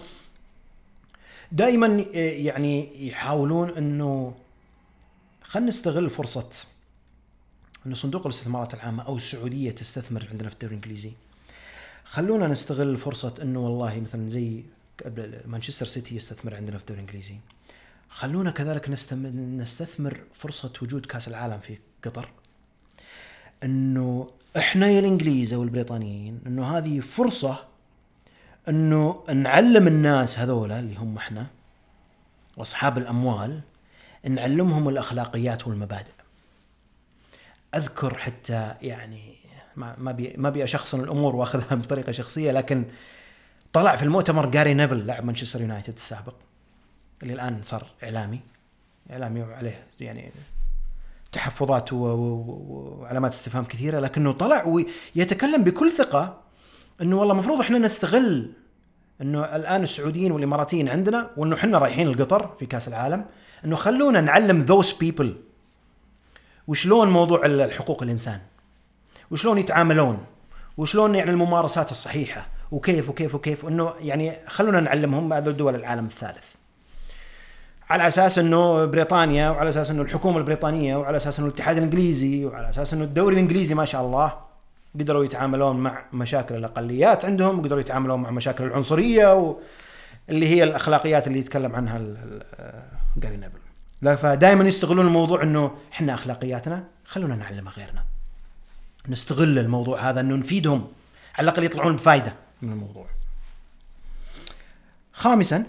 دائما 1.53 1.87
يعني 1.87 3.07
يحاولون 3.07 3.69
إنه 3.69 4.33
خلينا 5.43 5.69
نستغل 5.69 6.09
فرصة 6.09 6.49
إنه 7.85 7.95
صندوق 7.95 8.25
الاستثمارات 8.25 8.73
العامة 8.73 9.03
أو 9.03 9.15
السعودية 9.15 9.71
تستثمر 9.71 10.27
عندنا 10.31 10.49
في 10.49 10.53
الدوري 10.55 10.75
الإنجليزي. 10.75 11.11
خلونا 12.03 12.47
نستغل 12.47 12.97
فرصة 12.97 13.35
إنه 13.41 13.59
والله 13.59 13.99
مثلا 13.99 14.29
زي 14.29 14.63
مانشستر 15.45 15.85
سيتي 15.85 16.15
يستثمر 16.15 16.55
عندنا 16.55 16.77
في 16.77 16.83
الدوري 16.83 17.01
الإنجليزي. 17.01 17.35
خلونا 18.09 18.51
كذلك 18.51 18.89
نستثمر 19.35 20.19
فرصة 20.33 20.73
وجود 20.81 21.05
كأس 21.05 21.27
العالم 21.27 21.59
في 21.59 21.77
قطر. 22.03 22.29
إنه 23.63 24.29
إحنا 24.57 24.87
يا 24.87 24.99
الإنجليز 24.99 25.53
أو 25.53 25.63
البريطانيين 25.63 26.39
إنه 26.47 26.77
هذه 26.77 26.99
فرصة 26.99 27.72
إنه 28.69 29.23
نعلم 29.33 29.87
الناس 29.87 30.39
هذولا 30.39 30.79
اللي 30.79 30.95
هم 30.95 31.17
إحنا 31.17 31.47
وأصحاب 32.57 32.97
الأموال 32.97 33.61
نعلمهم 34.25 34.89
الأخلاقيات 34.89 35.67
والمبادئ. 35.67 36.11
أذكر 37.75 38.17
حتى 38.17 38.73
يعني 38.81 39.35
ما 39.75 39.95
ما 39.97 40.11
بي 40.11 40.33
ما 40.37 40.47
ابي 40.47 40.63
اشخصن 40.63 41.03
الأمور 41.03 41.35
وأخذها 41.35 41.75
بطريقة 41.81 42.11
شخصية 42.11 42.51
لكن 42.51 42.85
طلع 43.73 43.95
في 43.95 44.03
المؤتمر 44.03 44.49
جاري 44.49 44.73
نيفل 44.73 44.97
لاعب 45.07 45.25
مانشستر 45.25 45.61
يونايتد 45.61 45.93
السابق 45.93 46.35
اللي 47.23 47.33
الآن 47.33 47.63
صار 47.63 47.87
إعلامي. 48.03 48.39
إعلامي 49.11 49.41
عليه 49.41 49.83
يعني 49.99 50.31
تحفظات 51.31 51.93
وعلامات 51.93 53.31
استفهام 53.31 53.65
كثيرة 53.65 53.99
لكنه 53.99 54.31
طلع 54.31 54.65
ويتكلم 54.65 55.63
بكل 55.63 55.91
ثقة 55.91 56.42
إنه 57.01 57.19
والله 57.19 57.33
المفروض 57.33 57.59
إحنا 57.59 57.77
نستغل 57.77 58.51
إنه 59.21 59.55
الآن 59.55 59.83
السعوديين 59.83 60.31
والإماراتيين 60.31 60.89
عندنا 60.89 61.29
وإنه 61.37 61.55
إحنا 61.55 61.77
رايحين 61.77 62.07
القطر 62.07 62.55
في 62.59 62.65
كأس 62.65 62.87
العالم 62.87 63.25
إنه 63.65 63.75
خلونا 63.75 64.21
نعلم 64.21 64.59
ذوس 64.59 64.93
بيبل 64.93 65.35
وشلون 66.67 67.09
موضوع 67.09 67.45
الحقوق 67.45 68.03
الإنسان 68.03 68.39
وشلون 69.31 69.57
يتعاملون 69.57 70.25
وشلون 70.77 71.15
يعني 71.15 71.31
الممارسات 71.31 71.91
الصحيحة 71.91 72.47
وكيف 72.71 73.09
وكيف 73.09 73.35
وكيف 73.35 73.65
إنه 73.65 73.93
يعني 73.99 74.37
خلونا 74.47 74.79
نعلمهم 74.79 75.33
هذول 75.33 75.57
دول 75.57 75.75
العالم 75.75 76.05
الثالث. 76.05 76.45
على 77.89 78.07
أساس 78.07 78.39
إنه 78.39 78.85
بريطانيا 78.85 79.49
وعلى 79.49 79.69
أساس 79.69 79.91
إنه 79.91 80.01
الحكومة 80.01 80.37
البريطانية 80.37 80.95
وعلى 80.95 81.17
أساس 81.17 81.39
إنه 81.39 81.47
الاتحاد 81.47 81.77
الإنجليزي 81.77 82.45
وعلى 82.45 82.69
أساس 82.69 82.93
إنه 82.93 83.03
الدوري 83.03 83.33
الإنجليزي 83.33 83.75
ما 83.75 83.85
شاء 83.85 84.05
الله 84.05 84.33
قدروا 84.99 85.25
يتعاملون 85.25 85.77
مع 85.77 86.05
مشاكل 86.13 86.55
الأقليات 86.55 87.25
عندهم 87.25 87.61
قدروا 87.61 87.79
يتعاملون 87.79 88.21
مع 88.21 88.31
مشاكل 88.31 88.63
العنصرية 88.63 89.33
و... 89.33 89.55
اللي 90.29 90.47
هي 90.47 90.63
الأخلاقيات 90.63 91.27
اللي 91.27 91.39
يتكلم 91.39 91.75
عنها 91.75 92.01
جاري 93.17 93.37
نيفل 93.37 94.17
فدائما 94.17 94.63
يستغلون 94.63 95.05
الموضوع 95.07 95.43
إنه 95.43 95.71
إحنا 95.93 96.13
أخلاقياتنا 96.13 96.83
خلونا 97.05 97.35
نعلمها 97.35 97.73
غيرنا. 97.73 98.03
نستغل 99.09 99.59
الموضوع 99.59 100.09
هذا 100.09 100.21
إنه 100.21 100.35
نفيدهم 100.35 100.87
على 101.35 101.43
الأقل 101.49 101.63
يطلعون 101.63 101.95
بفائده 101.95 102.33
من 102.61 102.71
الموضوع. 102.71 103.05
خامسا 105.13 105.65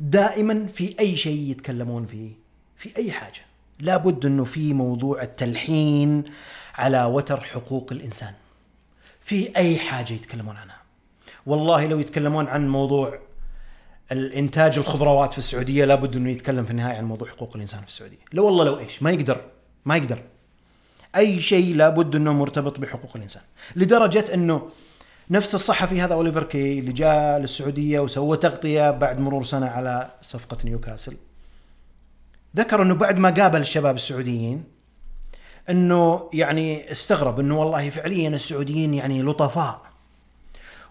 دائما 0.00 0.66
في 0.66 0.96
أي 1.00 1.16
شيء 1.16 1.50
يتكلمون 1.50 2.06
فيه 2.06 2.30
في 2.76 2.96
أي 2.96 3.12
حاجة. 3.12 3.40
لابد 3.80 4.26
إنه 4.26 4.44
في 4.44 4.74
موضوع 4.74 5.22
التلحين 5.22 6.24
على 6.80 7.04
وتر 7.04 7.40
حقوق 7.40 7.88
الإنسان. 7.92 8.32
في 9.20 9.56
أي 9.56 9.78
حاجة 9.78 10.12
يتكلمون 10.12 10.56
عنها. 10.56 10.80
والله 11.46 11.86
لو 11.86 12.00
يتكلمون 12.00 12.48
عن 12.48 12.68
موضوع 12.68 13.18
الإنتاج 14.12 14.78
الخضروات 14.78 15.32
في 15.32 15.38
السعودية 15.38 15.84
لابد 15.84 16.16
إنه 16.16 16.30
يتكلم 16.30 16.64
في 16.64 16.70
النهاية 16.70 16.96
عن 16.96 17.04
موضوع 17.04 17.28
حقوق 17.28 17.50
الإنسان 17.54 17.80
في 17.80 17.88
السعودية. 17.88 18.24
لو 18.32 18.46
والله 18.46 18.64
لو 18.64 18.78
إيش 18.78 19.02
ما 19.02 19.10
يقدر 19.10 19.40
ما 19.84 19.96
يقدر. 19.96 20.22
أي 21.16 21.40
شيء 21.40 21.74
لابد 21.74 22.16
إنه 22.16 22.32
مرتبط 22.32 22.78
بحقوق 22.78 23.16
الإنسان. 23.16 23.42
لدرجة 23.76 24.34
إنه 24.34 24.70
نفس 25.30 25.54
الصحفي 25.54 26.00
هذا 26.00 26.14
أوليفر 26.14 26.42
كي 26.42 26.78
اللي 26.78 26.92
جاء 26.92 27.38
للسعودية 27.38 28.00
وسوى 28.00 28.36
تغطية 28.36 28.90
بعد 28.90 29.20
مرور 29.20 29.44
سنة 29.44 29.66
على 29.66 30.10
صفقة 30.22 30.58
نيوكاسل. 30.64 31.16
ذكر 32.56 32.82
إنه 32.82 32.94
بعد 32.94 33.18
ما 33.18 33.30
قابل 33.30 33.60
الشباب 33.60 33.94
السعوديين 33.94 34.64
إنه 35.70 36.30
يعني 36.32 36.92
استغرب 36.92 37.40
إنه 37.40 37.60
والله 37.60 37.90
فعليا 37.90 38.28
السعوديين 38.28 38.94
يعني 38.94 39.22
لطفاء 39.22 39.80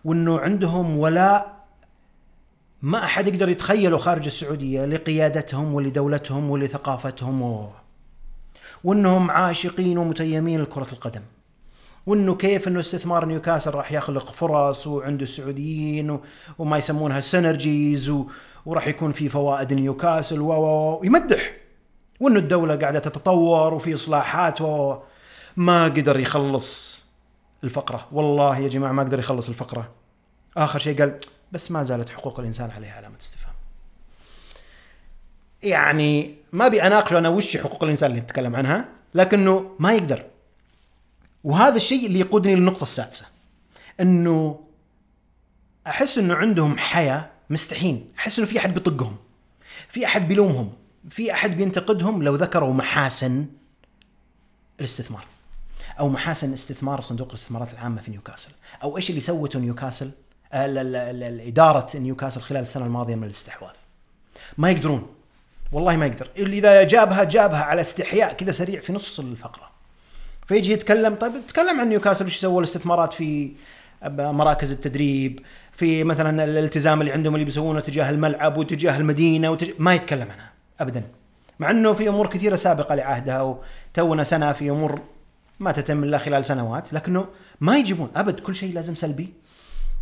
وإنه 0.05 0.39
عندهم 0.39 0.97
ولاء 0.97 1.59
ما 2.81 3.03
أحد 3.03 3.27
يقدر 3.27 3.49
يتخيله 3.49 3.97
خارج 3.97 4.25
السعودية 4.25 4.85
لقيادتهم 4.85 5.73
ولدولتهم 5.73 6.49
ولثقافتهم 6.49 7.41
و... 7.41 7.69
وإنهم 8.83 9.31
عاشقين 9.31 9.97
ومتيمين 9.97 10.61
لكرة 10.61 10.87
القدم 10.93 11.21
وإنه 12.05 12.35
كيف 12.35 12.67
إنه 12.67 12.79
استثمار 12.79 13.25
نيوكاسل 13.25 13.71
راح 13.71 13.91
يخلق 13.91 14.31
فرص 14.31 14.87
وعنده 14.87 15.23
السعوديين 15.23 16.11
و... 16.11 16.21
وما 16.59 16.77
يسمونها 16.77 17.19
سينرجيز 17.19 18.09
و... 18.09 18.25
وراح 18.65 18.87
يكون 18.87 19.11
في 19.11 19.29
فوائد 19.29 19.73
نيوكاسل 19.73 20.41
و 20.41 20.51
ويمدح. 21.01 21.58
وانه 22.19 22.39
الدولة 22.39 22.75
قاعدة 22.75 22.99
تتطور 22.99 23.73
وفي 23.73 23.93
إصلاحات 23.93 24.61
و 24.61 24.97
ما 25.57 25.83
قدر 25.83 26.19
يخلص 26.19 26.99
الفقرة. 27.63 28.07
والله 28.11 28.57
يا 28.57 28.67
جماعة 28.67 28.91
ما 28.91 29.03
قدر 29.03 29.19
يخلص 29.19 29.49
الفقرة. 29.49 29.91
آخر 30.57 30.79
شيء 30.79 30.99
قال 30.99 31.19
بس 31.51 31.71
ما 31.71 31.83
زالت 31.83 32.09
حقوق 32.09 32.39
الإنسان 32.39 32.71
عليها 32.71 32.93
علامة 32.93 33.17
استفهام. 33.21 33.53
يعني 35.63 36.35
ما 36.51 36.65
أبي 36.65 36.83
أناقشه 36.83 37.17
أنا 37.17 37.29
وش 37.29 37.57
حقوق 37.57 37.83
الإنسان 37.83 38.11
اللي 38.11 38.21
نتكلم 38.21 38.55
عنها 38.55 38.85
لكنه 39.13 39.75
ما 39.79 39.93
يقدر. 39.93 40.25
وهذا 41.43 41.75
الشيء 41.75 42.05
اللي 42.05 42.19
يقودني 42.19 42.55
للنقطة 42.55 42.83
السادسة. 42.83 43.25
إنه 43.99 44.59
أحس 45.87 46.17
إنه 46.17 46.35
عندهم 46.35 46.77
حياة 46.77 47.29
مستحين 47.49 48.11
أحس 48.17 48.39
إنه 48.39 48.47
في 48.47 48.59
أحد 48.59 48.73
بيطقهم 48.73 49.15
في 49.89 50.05
أحد 50.05 50.27
بيلومهم. 50.27 50.73
في 51.09 51.33
أحد 51.33 51.57
بينتقدهم 51.57 52.23
لو 52.23 52.35
ذكروا 52.35 52.73
محاسن 52.73 53.45
الاستثمار. 54.79 55.25
أو 55.99 56.09
محاسن 56.09 56.53
استثمار 56.53 57.01
صندوق 57.01 57.27
الاستثمارات 57.29 57.73
العامة 57.73 58.01
في 58.01 58.11
نيوكاسل. 58.11 58.49
أو 58.83 58.97
إيش 58.97 59.09
اللي 59.09 59.21
سوته 59.21 59.59
نيوكاسل؟ 59.59 60.11
إدارة 60.53 61.97
نيوكاسل 61.97 62.41
خلال 62.41 62.61
السنة 62.61 62.85
الماضية 62.85 63.15
من 63.15 63.23
الاستحواذ. 63.23 63.73
ما 64.57 64.71
يقدرون. 64.71 65.07
والله 65.71 65.95
ما 65.95 66.05
يقدر. 66.05 66.29
اللي 66.37 66.57
إذا 66.57 66.83
جابها 66.83 67.23
جابها 67.23 67.63
على 67.63 67.81
استحياء 67.81 68.33
كذا 68.33 68.51
سريع 68.51 68.81
في 68.81 68.93
نص 68.93 69.19
الفقرة. 69.19 69.69
فيجي 70.47 70.73
يتكلم 70.73 71.15
طيب 71.15 71.33
تكلم 71.47 71.79
عن 71.79 71.89
نيوكاسل 71.89 72.25
وش 72.25 72.37
سووا 72.37 72.59
الاستثمارات 72.59 73.13
في 73.13 73.51
مراكز 74.07 74.71
التدريب 74.71 75.39
في 75.71 76.03
مثلا 76.03 76.43
الالتزام 76.43 77.01
اللي 77.01 77.11
عندهم 77.11 77.35
اللي 77.35 77.45
بيسوونه 77.45 77.79
تجاه 77.79 78.09
الملعب 78.09 78.57
وتجاه 78.57 78.97
المدينة 78.97 79.51
وتجاه 79.51 79.73
ما 79.79 79.93
يتكلم 79.93 80.31
عنها. 80.31 80.48
ابدا. 80.79 81.03
مع 81.59 81.71
أنه 81.71 81.93
في 81.93 82.09
أمور 82.09 82.27
كثيرة 82.27 82.55
سابقة 82.55 82.95
لعهدها 82.95 83.41
وتونا 83.41 84.23
سنة 84.23 84.51
في 84.51 84.69
أمور 84.69 85.01
ما 85.59 85.71
تتم 85.71 86.03
إلا 86.03 86.17
خلال 86.17 86.45
سنوات 86.45 86.93
لكنه 86.93 87.25
ما 87.61 87.77
يجيبون 87.77 88.09
أبد. 88.15 88.39
كل 88.39 88.55
شيء 88.55 88.73
لازم 88.73 88.95
سلبي. 88.95 89.33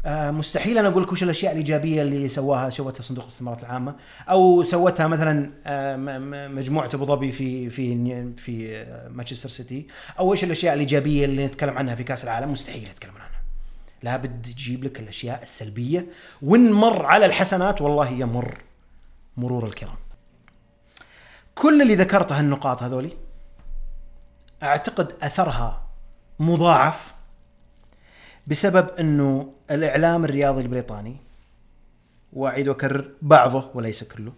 آه، 0.06 0.32
مستحيل 0.32 0.78
أنا 0.78 0.88
أقول 0.88 1.04
لك 1.04 1.12
وش 1.12 1.24
الأشياء 1.24 1.52
الإيجابية 1.52 2.02
اللي 2.02 2.30
سواها 2.30 2.70
سوتها 2.70 3.02
صندوق 3.02 3.24
الاستثمارات 3.24 3.64
العامة 3.64 3.96
أو 4.30 4.64
سوتها 4.64 5.08
مثلا 5.08 5.52
آه، 5.66 5.96
مجموعة 6.48 6.90
أبو 6.94 7.06
ظبي 7.06 7.32
في 7.32 7.70
في 7.70 8.34
في 8.38 8.86
مانشستر 9.10 9.50
سيتي 9.50 9.88
أو 10.20 10.34
إيش 10.34 10.44
الأشياء 10.44 10.74
الإيجابية 10.74 11.26
اللي 11.26 11.46
نتكلم 11.46 11.78
عنها 11.78 11.96
في 11.96 12.04
كأس 12.04 12.24
العالم؟ 12.24 12.52
مستحيل 12.52 12.88
أتكلم 12.90 13.16
عنها. 13.16 13.42
لابد 14.04 14.42
تجيب 14.42 14.84
لك 14.84 15.00
الأشياء 15.00 15.44
السلبية 15.44 16.06
وإن 16.42 16.72
مر 16.72 17.06
على 17.06 17.26
الحسنات 17.26 17.82
والله 17.82 18.10
يمر 18.10 18.58
مرور 19.38 19.68
الكرام. 19.68 19.96
كل 21.62 21.82
اللي 21.82 21.96
ذكرته 21.96 22.40
النقاط 22.40 22.84
هذولي 22.84 23.18
أعتقد 24.64 25.14
أثرها 25.22 25.88
مضاعف 26.40 27.14
بسبب 28.48 28.90
إنه 29.00 29.54
الإعلام 29.72 30.26
الرياضي 30.26 30.62
البريطاني 30.62 31.18
وأعيد 32.34 32.68
وأكرر 32.68 33.12
بعضه 33.22 33.70
وليس 33.74 34.04
كله 34.04 34.34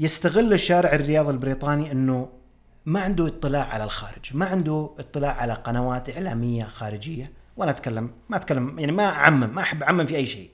يستغل 0.00 0.52
الشارع 0.52 0.92
الرياضي 0.92 1.30
البريطاني 1.30 1.92
إنه 1.92 2.28
ما 2.86 3.00
عنده 3.00 3.26
اطلاع 3.26 3.64
على 3.64 3.84
الخارج، 3.84 4.36
ما 4.36 4.46
عنده 4.46 4.90
اطلاع 4.98 5.32
على 5.32 5.52
قنوات 5.52 6.10
إعلامية 6.10 6.64
خارجية، 6.64 7.32
وأنا 7.56 7.70
أتكلم 7.70 8.10
ما 8.28 8.36
أتكلم 8.36 8.78
يعني 8.78 8.92
ما 8.92 9.04
أعمم، 9.04 9.54
ما 9.54 9.62
أحب 9.62 9.82
أعمم 9.82 10.06
في 10.06 10.16
أي 10.16 10.26
شيء. 10.26 10.50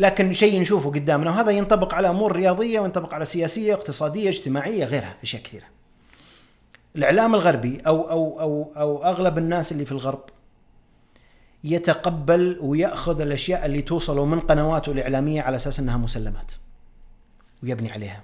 لكن 0.00 0.32
شيء 0.32 0.60
نشوفه 0.60 0.90
قدامنا 0.90 1.30
وهذا 1.30 1.50
ينطبق 1.50 1.94
على 1.94 2.10
أمور 2.10 2.32
رياضية 2.32 2.80
وينطبق 2.80 3.14
على 3.14 3.24
سياسية، 3.24 3.74
اقتصادية، 3.74 4.28
اجتماعية، 4.28 4.84
غيرها 4.84 5.14
أشياء 5.22 5.42
كثيرة. 5.42 5.64
الإعلام 6.96 7.34
الغربي 7.34 7.78
أو 7.86 8.10
أو 8.10 8.40
أو 8.40 8.72
أو 8.76 9.04
أغلب 9.04 9.38
الناس 9.38 9.72
اللي 9.72 9.84
في 9.84 9.92
الغرب 9.92 10.24
يتقبل 11.64 12.58
ويأخذ 12.60 13.20
الأشياء 13.20 13.66
اللي 13.66 13.82
توصله 13.82 14.24
من 14.24 14.40
قنواته 14.40 14.92
الإعلامية 14.92 15.42
على 15.42 15.56
أساس 15.56 15.80
إنها 15.80 15.96
مسلمات. 15.96 16.52
ويبني 17.62 17.92
عليها. 17.92 18.22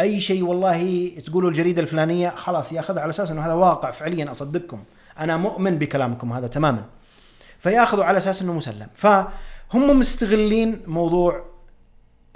أي 0.00 0.20
شيء 0.20 0.42
والله 0.42 1.08
تقولوا 1.26 1.50
الجريدة 1.50 1.82
الفلانية 1.82 2.30
خلاص 2.30 2.72
يأخذها 2.72 3.02
على 3.02 3.10
أساس 3.10 3.30
إنه 3.30 3.46
هذا 3.46 3.52
واقع 3.52 3.90
فعليا 3.90 4.30
أصدقكم 4.30 4.84
أنا 5.18 5.36
مؤمن 5.36 5.78
بكلامكم 5.78 6.32
هذا 6.32 6.46
تماما 6.46 6.84
فياخذوا 7.60 8.04
على 8.04 8.16
أساس 8.16 8.42
إنه 8.42 8.52
مسلم 8.52 8.86
فهم 9.72 9.98
مستغلين 9.98 10.82
موضوع 10.86 11.44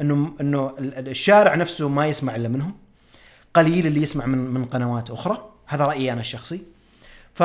إنه 0.00 0.34
إنه 0.40 0.74
الشارع 0.80 1.54
نفسه 1.54 1.88
ما 1.88 2.06
يسمع 2.06 2.36
إلا 2.36 2.48
منهم. 2.48 2.76
قليل 3.54 3.86
اللي 3.86 4.02
يسمع 4.02 4.26
من 4.26 4.38
من 4.38 4.64
قنوات 4.64 5.10
أخرى. 5.10 5.50
هذا 5.66 5.84
رأيي 5.84 6.12
أنا 6.12 6.20
الشخصي. 6.20 6.62
ف 7.34 7.42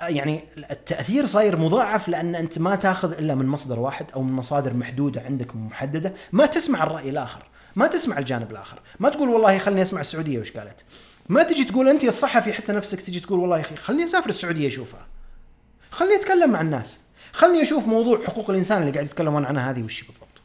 يعني 0.00 0.44
التأثير 0.70 1.26
صاير 1.26 1.56
مضاعف 1.56 2.08
لأن 2.08 2.34
أنت 2.34 2.58
ما 2.58 2.76
تأخذ 2.76 3.18
إلا 3.18 3.34
من 3.34 3.46
مصدر 3.46 3.78
واحد 3.78 4.06
أو 4.14 4.22
من 4.22 4.32
مصادر 4.32 4.74
محدودة 4.74 5.20
عندك 5.22 5.56
محددة. 5.56 6.14
ما 6.32 6.46
تسمع 6.46 6.82
الرأي 6.82 7.10
الآخر. 7.10 7.42
ما 7.76 7.86
تسمع 7.86 8.18
الجانب 8.18 8.50
الآخر. 8.50 8.80
ما 9.00 9.08
تقول 9.08 9.28
والله 9.28 9.58
خلني 9.58 9.82
أسمع 9.82 10.00
السعودية 10.00 10.38
وش 10.38 10.52
قالت. 10.52 10.84
ما 11.28 11.42
تجي 11.42 11.64
تقول 11.64 11.88
أنت 11.88 12.04
الصحفي 12.04 12.52
حتى 12.52 12.72
نفسك 12.72 13.00
تجي 13.00 13.20
تقول 13.20 13.38
والله 13.38 13.56
يا 13.56 13.62
أخي 13.62 13.76
خلني 13.76 14.04
أسافر 14.04 14.28
السعودية 14.28 14.68
أشوفها. 14.68 15.06
خلني 15.90 16.14
أتكلم 16.14 16.50
مع 16.50 16.60
الناس. 16.60 17.03
خلني 17.34 17.62
أشوف 17.62 17.86
موضوع 17.86 18.20
حقوق 18.26 18.50
الإنسان 18.50 18.82
اللي 18.82 18.92
قاعد 18.92 19.06
يتكلمون 19.06 19.44
عنها 19.44 19.70
هذه 19.70 19.82
وش 19.82 20.02
بالضبط. 20.02 20.42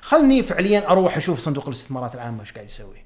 خلني 0.00 0.42
فعليا 0.42 0.90
أروح 0.90 1.16
أشوف 1.16 1.38
صندوق 1.38 1.64
الاستثمارات 1.66 2.14
العامة 2.14 2.42
وش 2.42 2.52
قاعد 2.52 2.66
يسوي. 2.66 3.04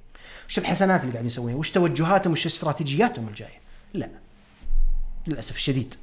وش 0.49 0.59
الحسنات 0.59 1.01
اللي 1.01 1.13
قاعد 1.13 1.27
يسويها؟ 1.27 1.57
وش 1.57 1.71
توجهاتهم؟ 1.71 2.33
وش 2.33 2.47
استراتيجياتهم 2.47 3.29
الجاية؟ 3.29 3.61
لا. 3.95 4.11
للأسف 5.27 5.57
الشديد. 5.57 5.95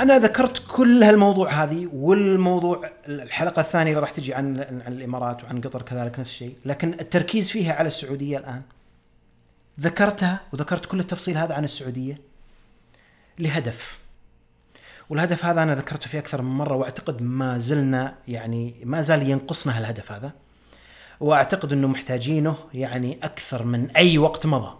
أنا 0.00 0.18
ذكرت 0.18 0.62
كل 0.70 1.02
هالموضوع 1.02 1.64
هذه 1.64 1.88
والموضوع 1.92 2.90
الحلقة 3.08 3.60
الثانية 3.60 3.90
اللي 3.90 4.00
راح 4.00 4.10
تجي 4.10 4.34
عن 4.34 4.60
عن 4.86 4.92
الإمارات 4.92 5.44
وعن 5.44 5.60
قطر 5.60 5.82
كذلك 5.82 6.18
نفس 6.18 6.30
الشيء 6.30 6.56
لكن 6.64 6.94
التركيز 7.00 7.50
فيها 7.50 7.72
على 7.74 7.86
السعودية 7.86 8.38
الآن. 8.38 8.62
ذكرتها 9.80 10.40
وذكرت 10.52 10.86
كل 10.86 11.00
التفصيل 11.00 11.38
هذا 11.38 11.54
عن 11.54 11.64
السعودية 11.64 12.20
لهدف. 13.38 13.98
والهدف 15.10 15.44
هذا 15.44 15.62
أنا 15.62 15.74
ذكرته 15.74 16.08
في 16.08 16.18
أكثر 16.18 16.42
من 16.42 16.50
مرة 16.50 16.74
وأعتقد 16.74 17.22
ما 17.22 17.58
زلنا 17.58 18.14
يعني 18.28 18.74
ما 18.84 19.02
زال 19.02 19.30
ينقصنا 19.30 19.78
هالهدف 19.78 20.12
هذا. 20.12 20.32
وأعتقد 21.20 21.72
إنه 21.72 21.88
محتاجينه 21.88 22.56
يعني 22.74 23.18
أكثر 23.22 23.64
من 23.64 23.90
أي 23.90 24.18
وقت 24.18 24.46
مضى. 24.46 24.76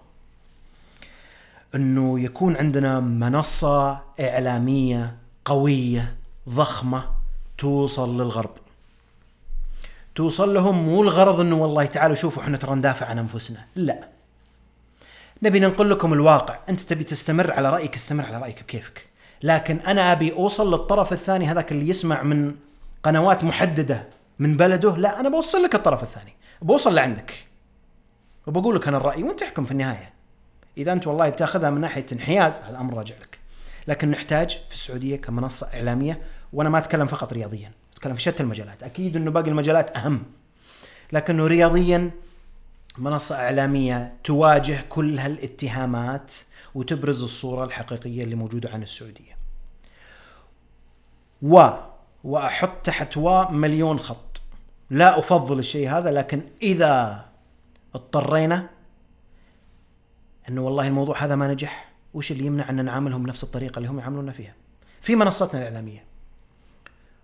إنه 1.74 2.20
يكون 2.20 2.56
عندنا 2.56 3.00
منصة 3.00 4.00
إعلامية 4.20 5.16
قوية 5.44 6.14
ضخمة 6.48 7.10
توصل 7.58 8.20
للغرب. 8.20 8.56
توصل 10.14 10.54
لهم 10.54 10.84
مو 10.84 11.02
الغرض 11.02 11.40
إنه 11.40 11.56
والله 11.56 11.84
تعالوا 11.84 12.16
شوفوا 12.16 12.42
إحنا 12.42 12.56
ترى 12.56 12.74
ندافع 12.74 13.06
عن 13.06 13.18
أنفسنا 13.18 13.64
لا. 13.76 14.13
نبي 15.42 15.60
ننقل 15.60 15.90
لكم 15.90 16.12
الواقع. 16.12 16.58
أنت 16.68 16.80
تبي 16.80 17.04
تستمر 17.04 17.52
على 17.52 17.70
رأيك 17.70 17.94
استمر 17.94 18.24
على 18.24 18.38
رأيك 18.38 18.62
بكيفك. 18.62 19.06
لكن 19.42 19.76
أنا 19.76 20.12
أبي 20.12 20.32
أوصل 20.32 20.70
للطرف 20.70 21.12
الثاني 21.12 21.46
هذاك 21.46 21.72
اللي 21.72 21.88
يسمع 21.88 22.22
من 22.22 22.54
قنوات 23.02 23.44
محددة 23.44 24.08
من 24.38 24.56
بلده. 24.56 24.96
لا 24.96 25.20
أنا 25.20 25.28
بوصل 25.28 25.62
لك 25.62 25.74
الطرف 25.74 26.02
الثاني. 26.02 26.34
بوصل 26.62 26.94
لعندك. 26.94 27.46
وبقول 28.46 28.76
لك 28.76 28.88
أنا 28.88 28.96
الرأي 28.96 29.22
وأنت 29.22 29.42
احكم 29.42 29.64
في 29.64 29.72
النهاية. 29.72 30.12
إذا 30.78 30.92
أنت 30.92 31.06
والله 31.06 31.28
بتاخذها 31.28 31.70
من 31.70 31.80
ناحية 31.80 32.06
انحياز 32.12 32.60
هذا 32.60 32.76
أمر 32.76 32.94
راجع 32.94 33.14
لك. 33.14 33.38
لكن 33.88 34.10
نحتاج 34.10 34.58
في 34.68 34.74
السعودية 34.74 35.16
كمنصة 35.16 35.66
إعلامية 35.74 36.22
وأنا 36.52 36.70
ما 36.70 36.78
أتكلم 36.78 37.06
فقط 37.06 37.32
رياضيا 37.32 37.72
أتكلم 37.92 38.14
في 38.14 38.22
شتى 38.22 38.42
المجالات. 38.42 38.82
أكيد 38.82 39.16
إنه 39.16 39.30
باقي 39.30 39.48
المجالات 39.48 39.96
أهم. 39.96 40.22
لكنه 41.12 41.46
رياضيا 41.46 42.10
منصة 42.98 43.34
إعلامية 43.36 44.16
تواجه 44.24 44.84
كل 44.88 45.18
هالاتهامات 45.18 46.34
وتبرز 46.74 47.22
الصورة 47.22 47.64
الحقيقية 47.64 48.24
اللي 48.24 48.34
موجودة 48.34 48.70
عن 48.70 48.82
السعودية. 48.82 49.36
و 51.42 51.68
وأحط 52.24 52.76
تحت 52.84 53.16
و 53.16 53.48
مليون 53.48 53.98
خط. 53.98 54.40
لا 54.90 55.18
أفضل 55.18 55.58
الشيء 55.58 55.90
هذا 55.90 56.10
لكن 56.10 56.42
إذا 56.62 57.24
اضطرينا 57.94 58.68
إنه 60.48 60.62
والله 60.62 60.86
الموضوع 60.86 61.24
هذا 61.24 61.34
ما 61.34 61.48
نجح 61.52 61.92
وش 62.14 62.32
اللي 62.32 62.46
يمنع 62.46 62.70
أن 62.70 62.84
نعاملهم 62.84 63.22
بنفس 63.22 63.44
الطريقة 63.44 63.78
اللي 63.78 63.88
هم 63.88 63.98
يعاملونا 63.98 64.32
فيها؟ 64.32 64.54
في 65.00 65.16
منصتنا 65.16 65.60
الإعلامية. 65.60 66.04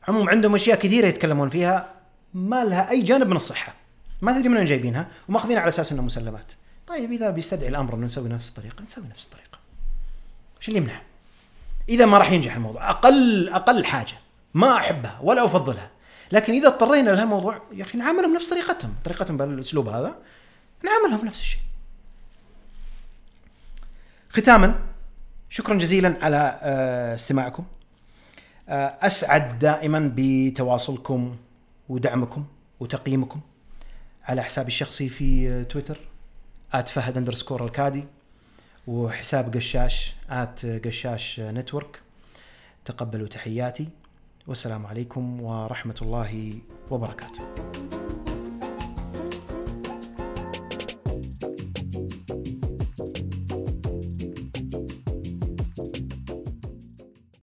عموم 0.08 0.28
عندهم 0.28 0.54
أشياء 0.54 0.78
كثيرة 0.78 1.06
يتكلمون 1.06 1.48
فيها 1.48 1.94
ما 2.34 2.64
لها 2.64 2.90
أي 2.90 3.02
جانب 3.02 3.26
من 3.26 3.36
الصحة. 3.36 3.79
ما 4.22 4.32
تدري 4.32 4.48
من 4.48 4.56
وين 4.56 4.64
جايبينها 4.64 5.08
وماخذينها 5.28 5.60
على 5.60 5.68
أساس 5.68 5.92
انها 5.92 6.04
مسلمات. 6.04 6.52
طيب 6.86 7.12
إذا 7.12 7.30
بيستدعي 7.30 7.68
الأمر 7.68 7.94
إنه 7.94 8.04
نسوي 8.06 8.28
نفس 8.28 8.48
الطريقة 8.48 8.84
نسوي 8.84 9.04
نفس 9.10 9.24
الطريقة. 9.24 9.58
وش 10.60 10.68
اللي 10.68 10.78
يمنع؟ 10.78 11.00
إذا 11.88 12.06
ما 12.06 12.18
راح 12.18 12.32
ينجح 12.32 12.56
الموضوع. 12.56 12.90
أقل 12.90 13.48
أقل 13.48 13.84
حاجة 13.84 14.14
ما 14.54 14.76
أحبها 14.76 15.18
ولا 15.22 15.44
أفضلها. 15.44 15.90
لكن 16.32 16.52
إذا 16.52 16.68
اضطرينا 16.68 17.10
لهالموضوع 17.10 17.62
يا 17.72 17.84
أخي 17.84 17.98
نعاملهم 17.98 18.34
نفس 18.34 18.50
طريقتهم. 18.50 18.94
طريقتهم 19.04 19.36
بالأسلوب 19.36 19.88
هذا 19.88 20.14
نعاملهم 20.84 21.26
نفس 21.26 21.40
الشيء. 21.40 21.60
ختاما 24.30 24.80
شكرا 25.50 25.74
جزيلا 25.78 26.16
على 26.22 26.58
آه، 26.62 27.14
استماعكم. 27.14 27.64
آه، 28.68 28.94
أسعد 29.02 29.58
دائما 29.58 30.12
بتواصلكم 30.16 31.36
ودعمكم 31.88 32.44
وتقييمكم. 32.80 33.40
على 34.30 34.42
حسابي 34.42 34.68
الشخصي 34.68 35.08
في 35.08 35.64
تويتر 35.64 35.98
فهد 36.88 37.16
underscore 37.16 37.64
الكادي 37.64 38.04
وحساب 38.86 39.54
قشاش 39.54 40.14
قشاش 40.84 41.40
network 41.40 42.00
تقبلوا 42.84 43.28
تحياتي 43.28 43.88
والسلام 44.46 44.86
عليكم 44.86 45.40
ورحمة 45.40 45.94
الله 46.02 46.58
وبركاته. 46.90 47.40